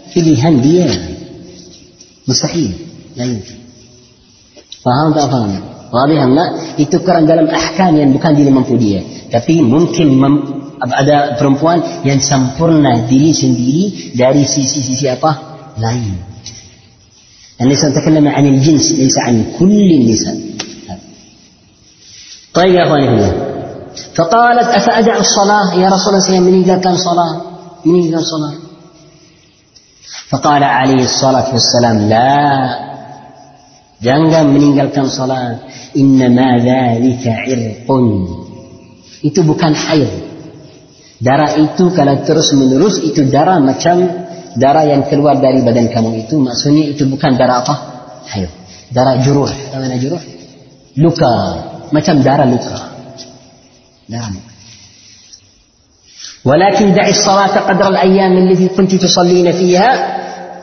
pilihan 0.09 0.57
dia. 0.65 0.89
Mustahil. 2.25 2.73
La 3.13 3.29
yumkin. 3.29 3.61
Faham 4.81 5.13
tak 5.13 5.29
faham? 5.29 5.53
Wadih 5.93 6.25
enggak? 6.25 6.49
Itu 6.81 7.05
Quran 7.05 7.29
dalam 7.29 7.45
ahkam 7.53 8.01
yang 8.01 8.09
bukan 8.09 8.33
diri 8.33 8.49
mampu 8.49 8.81
dia. 8.81 9.05
Tapi 9.29 9.61
mungkin 9.61 10.07
mem, 10.17 10.33
ada 10.91 11.39
perempuan 11.39 12.03
yang 12.05 12.19
sempurna 12.21 13.07
diri 13.09 13.31
sendiri 13.31 14.13
dari 14.13 14.43
sisi-sisi 14.45 15.05
apa 15.09 15.31
lain. 15.81 16.35
Dan 17.55 17.71
نتكلم 17.71 18.27
عن 18.27 18.45
الجنس 18.51 18.99
ليس 18.99 19.15
عن 19.15 19.55
كل 19.55 19.87
النساء. 19.95 20.37
طيب 22.51 22.71
يا 22.75 22.83
اخواني 22.83 23.07
في 23.07 23.13
الله. 23.15 23.55
فقالت 24.15 24.67
افادع 24.67 25.15
الصلاه 25.17 25.73
يا 25.79 25.87
رسول 25.87 26.09
الله 26.13 26.27
saya 26.27 26.41
meninggalkan 26.43 26.95
salat 26.99 27.35
meninggalkan 27.87 28.27
salat 28.27 28.55
فقال 30.31 30.63
عليه 30.63 31.01
الصلاه 31.03 31.47
والسلام 31.55 31.97
لا 32.11 32.43
jangan 34.03 34.51
meninggalkan 34.51 35.07
salat 35.07 35.63
innama 35.95 36.59
dzalika 36.59 37.47
irqun 37.47 38.27
itu 39.23 39.39
bukan 39.47 39.71
air 39.95 40.34
darah 41.24 41.52
itu 41.60 41.92
kalau 41.92 42.16
terus 42.24 42.56
menerus 42.56 42.96
itu 43.04 43.28
darah 43.28 43.60
macam 43.60 44.00
darah 44.56 44.84
yang 44.88 45.04
keluar 45.06 45.36
dari 45.36 45.60
badan 45.60 45.92
kamu 45.92 46.26
itu 46.26 46.40
maksudnya 46.40 46.96
itu 46.96 47.04
bukan 47.06 47.36
darah 47.36 47.60
apa 47.60 47.74
air 48.34 48.48
darah 48.90 49.20
juruh 49.20 49.46
tahu 49.46 49.80
mana 49.84 49.96
juruh 50.00 50.22
luka 50.96 51.32
macam 51.92 52.24
darah 52.24 52.48
luka 52.48 52.76
darah 54.08 54.30
luka 54.32 54.48
ولكن 56.40 56.96
دعي 56.96 57.12
الصلاة 57.12 57.68
قدر 57.68 57.88
الأيام 57.88 58.32
التي 58.32 58.72
كنت 58.72 58.96
تصلين 58.96 59.52
فيها 59.52 59.90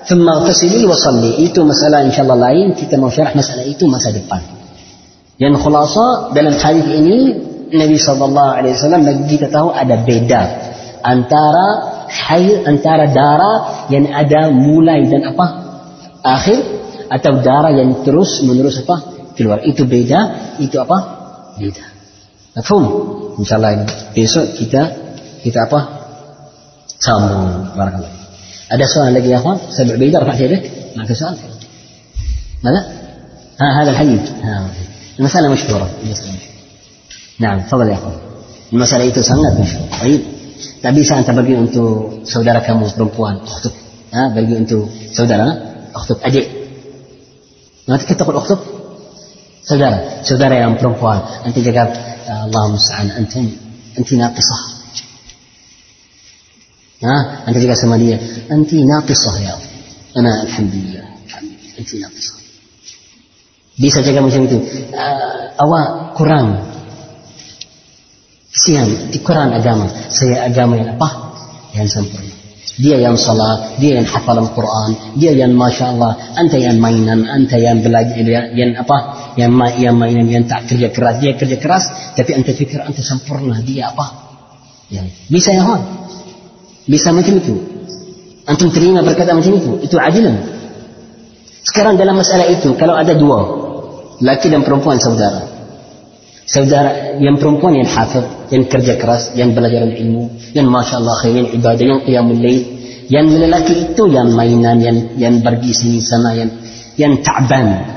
ثم 0.10 0.26
اغتسلي 0.26 0.89
وصلي 0.89 1.45
itu 1.45 1.62
masalah 1.62 2.01
insyaallah 2.01 2.34
lain 2.34 2.74
kita 2.74 2.97
mau 2.97 3.14
syarah 3.14 3.38
masalah 3.38 3.62
itu 3.62 3.86
masa 3.86 4.10
depan 4.10 4.41
yang 5.38 5.53
khulasa 5.53 6.34
dalam 6.34 6.58
hadis 6.58 6.82
ini 6.82 7.18
Nabi 7.72 7.97
sallallahu 7.99 8.51
alaihi 8.58 8.74
wasallam 8.80 9.01
bagi 9.03 9.26
kita 9.36 9.47
tahu 9.51 9.76
ada 9.76 9.95
beda 10.08 10.41
antara 11.03 11.68
haid 12.08 12.64
antara 12.64 13.12
darah 13.12 13.88
yang 13.91 14.08
ada 14.12 14.51
mulai 14.51 15.03
dan 15.08 15.36
apa 15.36 15.45
akhir 16.24 16.60
atau 17.12 17.39
darah 17.43 17.72
yang 17.72 18.03
terus 18.08 18.43
menerus 18.43 18.84
apa 18.84 19.30
keluar 19.36 19.64
itu 19.64 19.84
beda 19.84 20.55
itu 20.64 20.76
apa 20.80 20.97
beda 21.60 21.86
mafhum 22.55 22.84
insyaallah 23.39 23.88
besok 24.16 24.55
kita 24.55 24.82
kita 25.43 25.68
apa 25.68 25.80
sambung 26.99 27.72
barakallahu 27.76 28.18
ada 28.68 28.86
soal 28.88 29.16
lagi 29.16 29.32
ya 29.32 29.39
akhwan 29.39 29.58
سبع 29.72 29.95
بيدة 29.95 30.20
رفعت 30.20 30.39
يدك 30.39 30.64
معك 30.95 31.14
سؤال 31.14 31.38
ماذا 32.64 32.82
ها 33.62 33.68
هذا 33.84 33.91
الحديث 33.91 34.24
ها 34.43 34.68
المسألة 35.20 35.47
مشهورة 35.49 35.89
المسألة 36.03 36.32
مشهورة 36.34 36.51
نعم 37.43 37.59
تفضل 37.66 37.88
يا 37.88 37.99
أخوان 37.99 38.18
المسألة 38.72 39.05
itu 39.11 39.20
sangat 39.20 39.53
masyhur 39.59 39.90
baik 39.99 40.22
tak 40.78 40.93
bisa 40.95 41.18
anta 41.18 41.34
bagi 41.34 41.59
untuk 41.59 42.22
saudara 42.22 42.62
kamu 42.62 42.86
perempuan 42.95 43.43
ukhtub 43.43 43.74
ha 44.14 44.30
bagi 44.30 44.55
untuk 44.55 44.86
saudara 45.11 45.47
ukhtub 45.90 46.22
adik 46.22 46.47
nanti 47.90 48.05
kita 48.07 48.22
taqul 48.22 48.38
ukhtub 48.38 48.61
saudara 49.66 50.22
saudara 50.22 50.55
yang 50.62 50.78
perempuan 50.78 51.18
nanti 51.43 51.61
jaga 51.66 51.90
Allah 52.47 52.62
musta'an 52.70 53.11
antum 53.18 53.51
anti 53.99 54.14
naqisah 54.14 54.62
أنت 57.03 57.59
جالس 57.59 57.82
سمالية 57.82 58.20
أنت 58.51 58.74
ناقصة 58.74 59.38
يا 59.43 59.59
أخي 59.59 59.74
أنا 60.16 60.43
الحمد 60.43 60.74
لله 60.74 61.05
أنت 61.78 61.90
ناقصة 61.95 62.32
bisa 63.72 64.05
jaga 64.05 64.20
macam 64.20 64.45
itu 64.45 64.61
uh, 64.93 65.57
awak 65.57 66.12
kurang 66.12 66.72
kesian 68.53 69.11
kurang 69.24 69.57
agama. 69.57 69.88
Saya 70.12 70.46
agama 70.46 70.76
yang 70.76 70.94
apa? 70.96 71.09
Yang 71.72 71.88
sempurna. 71.98 72.32
Dia 72.72 72.96
yang 72.96 73.20
salat 73.20 73.76
dia 73.76 74.00
yang 74.00 74.09
hafal 74.09 74.32
Al-Quran 74.32 75.20
dia 75.20 75.36
yang 75.36 75.53
masya 75.53 75.92
Allah 75.92 76.16
anta 76.40 76.57
yang 76.57 76.80
mainan 76.80 77.28
anta 77.28 77.61
yang 77.61 77.84
belajar 77.84 78.48
yang 78.57 78.72
apa? 78.80 78.96
Yang 79.36 79.53
yang 79.76 79.94
mainan 79.96 80.26
yang 80.28 80.44
tak 80.48 80.72
kerja 80.72 80.88
keras. 80.88 81.20
Dia 81.20 81.36
kerja 81.36 81.57
keras 81.61 81.84
tapi 82.16 82.32
anta 82.32 82.53
fikir 82.57 82.80
anta 82.80 83.05
sempurna. 83.05 83.61
Dia 83.61 83.92
apa? 83.92 84.07
Yang 84.88 85.12
bisa 85.28 85.53
ya 85.53 85.62
hon 85.68 85.82
bisa 86.88 87.12
macam 87.12 87.34
itu. 87.40 87.55
Antum 88.42 88.72
terima 88.74 89.05
berkata 89.05 89.36
macam 89.36 89.53
itu. 89.53 89.84
Itu 89.84 90.00
adilan 90.00 90.62
sekarang 91.62 91.94
dalam 91.94 92.18
masalah 92.18 92.50
itu 92.50 92.74
kalau 92.74 92.98
ada 92.98 93.14
dua 93.14 93.40
laki 94.18 94.50
dan 94.50 94.66
perempuan 94.66 94.98
saudara 94.98 95.51
saudara 96.53 97.16
yang 97.16 97.40
perempuan 97.40 97.80
yang 97.80 97.88
hafid 97.88 98.28
yang 98.53 98.68
kerja 98.68 99.00
keras 99.00 99.32
yang 99.32 99.57
belajar 99.57 99.88
ilmu 99.88 100.28
yang 100.53 100.68
masya 100.68 101.00
Allah 101.00 101.16
yang 101.32 101.48
ibadah 101.48 101.84
yang 101.84 102.00
qiyamul 102.05 102.44
yang 103.09 103.26
lelaki 103.32 103.88
itu 103.88 104.03
yang 104.12 104.28
mainan 104.36 104.76
yang 104.84 104.96
yang 105.16 105.34
pergi 105.40 105.72
sini 105.72 106.05
sana 106.05 106.36
yang 106.36 106.53
yang 107.00 107.24
ta'ban 107.24 107.88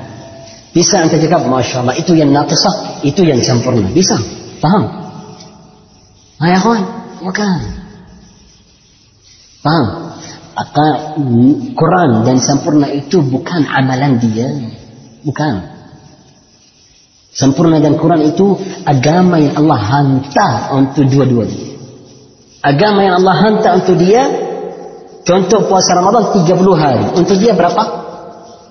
bisa 0.72 1.04
anda 1.04 1.20
cakap 1.20 1.44
masya 1.52 1.84
Allah 1.84 2.00
itu 2.00 2.16
yang 2.16 2.32
naqisah 2.32 3.04
itu 3.04 3.28
yang 3.28 3.44
sempurna 3.44 3.92
bisa 3.92 4.16
faham 4.64 4.88
ayah 6.40 6.60
kawan 6.64 6.84
bukan 7.20 7.60
Faham? 9.66 9.86
Maka 10.56 10.88
Quran 11.74 12.22
dan 12.22 12.38
sempurna 12.38 12.88
itu 12.94 13.18
bukan 13.26 13.66
amalan 13.66 14.22
dia. 14.22 14.46
Bukan. 15.26 15.75
Sempurna 17.36 17.84
dan 17.84 18.00
Quran 18.00 18.32
itu 18.32 18.56
agama 18.88 19.36
yang 19.44 19.60
Allah 19.60 19.76
hantar 19.76 20.72
untuk 20.80 21.04
dua-duanya. 21.12 21.76
Agama 22.64 23.04
yang 23.04 23.20
Allah 23.20 23.36
hantar 23.44 23.84
untuk 23.84 24.00
dia, 24.00 24.24
contoh 25.28 25.68
puasa 25.68 26.00
Ramadan 26.00 26.32
30 26.32 26.48
hari. 26.80 27.04
Untuk 27.20 27.36
dia 27.36 27.52
berapa? 27.52 27.84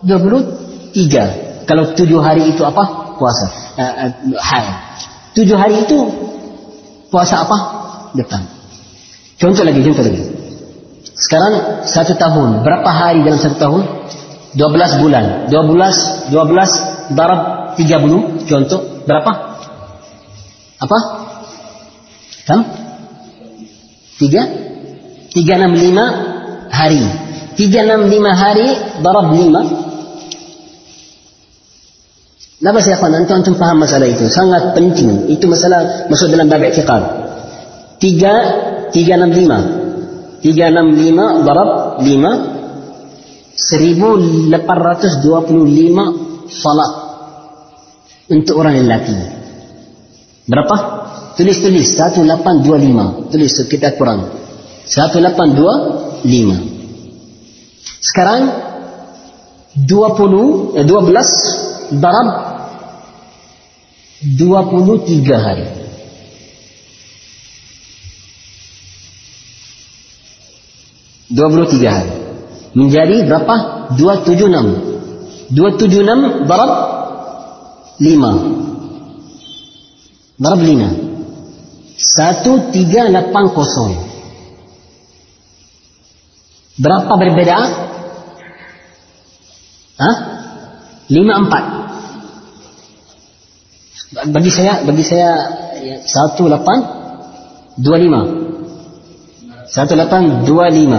23. 0.00 1.68
Kalau 1.68 1.92
7 1.92 2.08
hari 2.24 2.56
itu 2.56 2.64
apa? 2.64 3.14
Puasa. 3.20 3.46
Uh, 3.76 3.84
uh, 3.84 4.10
hari. 4.40 4.72
7 5.36 5.60
hari 5.60 5.84
itu 5.84 5.98
puasa 7.12 7.44
apa? 7.44 7.56
Depan. 8.16 8.48
Contoh 9.36 9.60
lagi, 9.60 9.84
contoh 9.84 10.08
lagi. 10.08 10.24
Sekarang 11.14 11.84
satu 11.84 12.16
tahun. 12.16 12.64
Berapa 12.64 12.88
hari 12.88 13.28
dalam 13.28 13.36
satu 13.36 13.56
tahun? 13.60 13.82
12 14.56 15.02
bulan. 15.04 15.52
12, 15.52 16.32
12 16.32 17.12
darab 17.12 17.40
30. 17.76 18.33
Contoh. 18.44 19.04
Berapa? 19.04 19.32
Apa? 20.80 20.98
Kam? 22.44 22.60
Tiga? 24.20 24.42
Tiga 25.32 25.52
enam 25.58 25.74
lima 25.74 26.04
hari. 26.70 27.02
Tiga 27.58 27.82
enam 27.82 28.06
lima 28.10 28.32
hari 28.36 28.68
darab 29.00 29.32
lima. 29.34 29.62
Kenapa 32.58 32.80
saya 32.80 32.96
kawan? 32.96 33.24
Antum, 33.24 33.44
antum 33.44 33.54
faham 33.60 33.84
masalah 33.84 34.08
itu. 34.08 34.24
Sangat 34.32 34.72
penting. 34.72 35.28
Itu 35.28 35.52
masalah 35.52 36.08
masuk 36.08 36.32
dalam 36.32 36.48
bab 36.48 36.64
i'tiqad. 36.64 37.02
Tiga, 38.00 38.34
tiga 38.88 39.20
enam 39.20 39.32
lima. 39.36 39.58
365 40.44 41.44
darab 41.44 42.00
5 42.04 42.04
1825 43.56 45.24
salat 46.52 47.03
untuk 48.28 48.56
orang 48.60 48.80
lelaki. 48.80 49.16
Berapa? 50.48 50.76
Tulis-tulis 51.36 51.88
1825. 51.96 53.32
Tulis 53.32 53.52
kita 53.68 53.96
kurang. 53.96 54.28
1825. 54.86 56.24
Sekarang 58.04 58.42
20 59.74 60.78
eh, 60.78 60.84
12 60.86 61.98
darab 61.98 62.28
23 64.22 65.34
hari. 65.34 65.66
23 71.34 71.82
hari. 71.90 72.14
Menjadi 72.78 73.26
berapa? 73.26 73.54
276. 73.98 75.50
276 75.50 76.46
darab 76.46 76.93
lima 78.00 78.32
Berapa 80.34 80.62
lima? 80.66 80.88
Satu, 81.94 82.74
tiga, 82.74 83.06
lapan, 83.06 83.54
kosong 83.54 83.94
Berapa 86.74 87.12
berbeda? 87.14 87.58
Ha? 89.94 90.10
Lima, 91.06 91.38
empat 91.46 91.64
Bagi 94.34 94.50
saya, 94.50 94.82
bagi 94.82 95.04
saya 95.06 95.30
ya, 95.78 95.96
Satu, 96.02 96.50
lapan 96.50 96.82
Dua, 97.78 97.94
lima 97.94 98.20
Satu, 99.70 99.94
lapan, 99.94 100.42
dua, 100.42 100.66
lima 100.66 100.98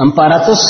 Empat 0.00 0.26
ratus 0.40 0.60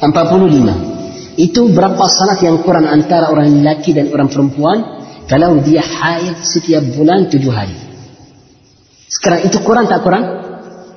Empat 0.00 0.24
puluh 0.32 0.48
lima 0.48 0.72
Empat 0.72 0.76
puluh 0.80 0.84
lima 0.88 0.93
itu 1.34 1.70
berapa 1.70 2.04
salat 2.06 2.42
yang 2.42 2.62
kurang 2.62 2.86
antara 2.86 3.30
orang 3.30 3.50
lelaki 3.60 3.90
dan 3.90 4.10
orang 4.14 4.30
perempuan 4.30 4.78
kalau 5.26 5.58
dia 5.64 5.82
haid 5.82 6.44
setiap 6.44 6.84
bulan 6.94 7.26
tujuh 7.32 7.50
hari 7.50 7.74
Sekarang 9.08 9.46
itu 9.46 9.62
kurang 9.62 9.86
tak 9.86 10.02
kurang? 10.02 10.24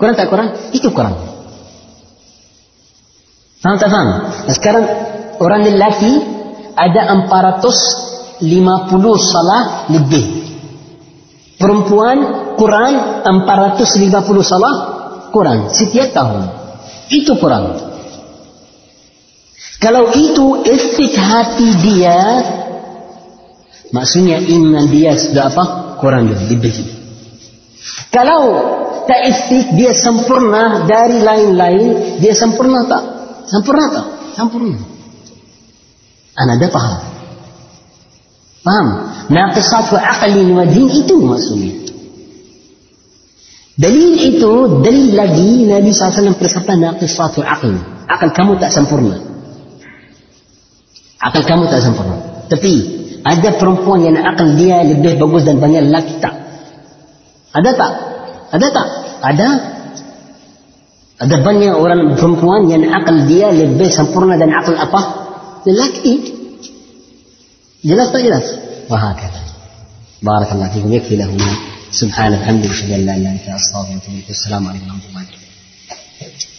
Kurang 0.01 0.15
tak 0.17 0.27
kurang? 0.33 0.73
Itu 0.73 0.89
kurang. 0.89 1.15
Faham 3.61 3.77
tak 3.77 3.89
faham? 3.93 4.07
Nah, 4.45 4.53
sekarang 4.53 4.85
orang 5.37 5.61
lelaki 5.65 6.13
ada 6.73 7.13
450 7.29 8.41
salah 9.21 9.89
lebih. 9.89 10.25
Perempuan 11.57 12.17
kurang 12.57 13.21
450 13.25 14.13
salah 14.45 14.75
kurang 15.33 15.73
setiap 15.73 16.13
tahun. 16.13 16.41
Itu 17.09 17.37
kurang. 17.41 17.86
Kalau 19.77 20.09
itu 20.09 20.65
efek 20.65 21.13
hati 21.13 21.69
dia, 21.85 22.19
maksudnya 23.93 24.41
iman 24.41 24.89
dia 24.89 25.13
sudah 25.13 25.53
apa? 25.53 25.63
Kurang 26.01 26.33
lebih. 26.33 26.97
Kalau 28.09 28.41
tak 29.05 29.21
efek 29.21 29.77
dia 29.77 29.93
sempurna 29.93 30.89
dari 30.89 31.21
lain-lain, 31.21 32.17
dia 32.17 32.33
sempurna 32.33 32.89
tak? 32.89 33.03
Sempurna 33.45 33.85
tak? 33.93 34.05
Sempurna. 34.33 34.77
Anda 36.37 36.67
paham? 36.69 36.97
Paham? 38.65 38.87
Naqisat 39.29 39.93
wa 39.93 40.01
aqlin 40.01 40.57
wa 40.57 40.65
din 40.65 40.89
itu 40.89 41.15
maksudnya. 41.21 41.73
Dalil 43.77 44.17
itu, 44.17 44.53
dalil 44.81 45.13
lagi 45.13 45.69
Nabi 45.69 45.93
SAW 45.93 46.33
bersabda 46.33 46.73
naqisat 46.81 47.37
wa 47.37 47.45
aql. 47.45 47.77
Akal 48.09 48.33
kamu 48.33 48.57
tak 48.57 48.73
sempurna. 48.73 49.26
Akal 51.17 51.41
kamu 51.45 51.69
tak 51.69 51.81
sempurna. 51.81 52.45
Tapi 52.47 52.71
ada 53.25 53.49
perempuan 53.57 54.05
yang 54.05 54.17
akal 54.21 54.53
dia 54.55 54.85
lebih 54.85 55.17
bagus 55.19 55.43
dan 55.43 55.57
banyak 55.57 55.89
lelaki 55.89 56.21
tak. 56.21 56.35
Ada 57.51 57.69
tak? 57.73 57.91
Ada 58.53 58.67
tak? 58.71 58.87
Ada. 59.21 59.47
Ada 61.17 61.35
banyak 61.41 61.73
orang 61.73 62.13
perempuan 62.13 62.69
yang 62.69 62.85
akal 62.93 63.25
dia 63.25 63.49
lebih 63.49 63.89
sempurna 63.89 64.37
dan 64.37 64.53
akal 64.53 64.77
apa? 64.77 65.01
Lelaki. 65.65 66.37
jelas 67.87 68.09
tak 68.11 68.21
jelas 68.25 68.45
وهكذا 68.89 69.41
بارك 70.23 70.49
الله 70.51 70.67
فيكم 70.69 70.93
يكفي 70.93 71.15
له 71.15 71.29
سبحانك 71.91 72.39
الحمد 72.39 72.65
لله 72.65 72.87
لا 72.87 72.95
اله 72.95 73.15
الا 73.15 73.29
انت 73.31 73.47
استغفرك 73.47 74.29
السلام 74.29 74.67
عليكم 74.67 74.87
ورحمه 74.87 75.07
الله 75.09 75.21
وبركاته 75.21 76.56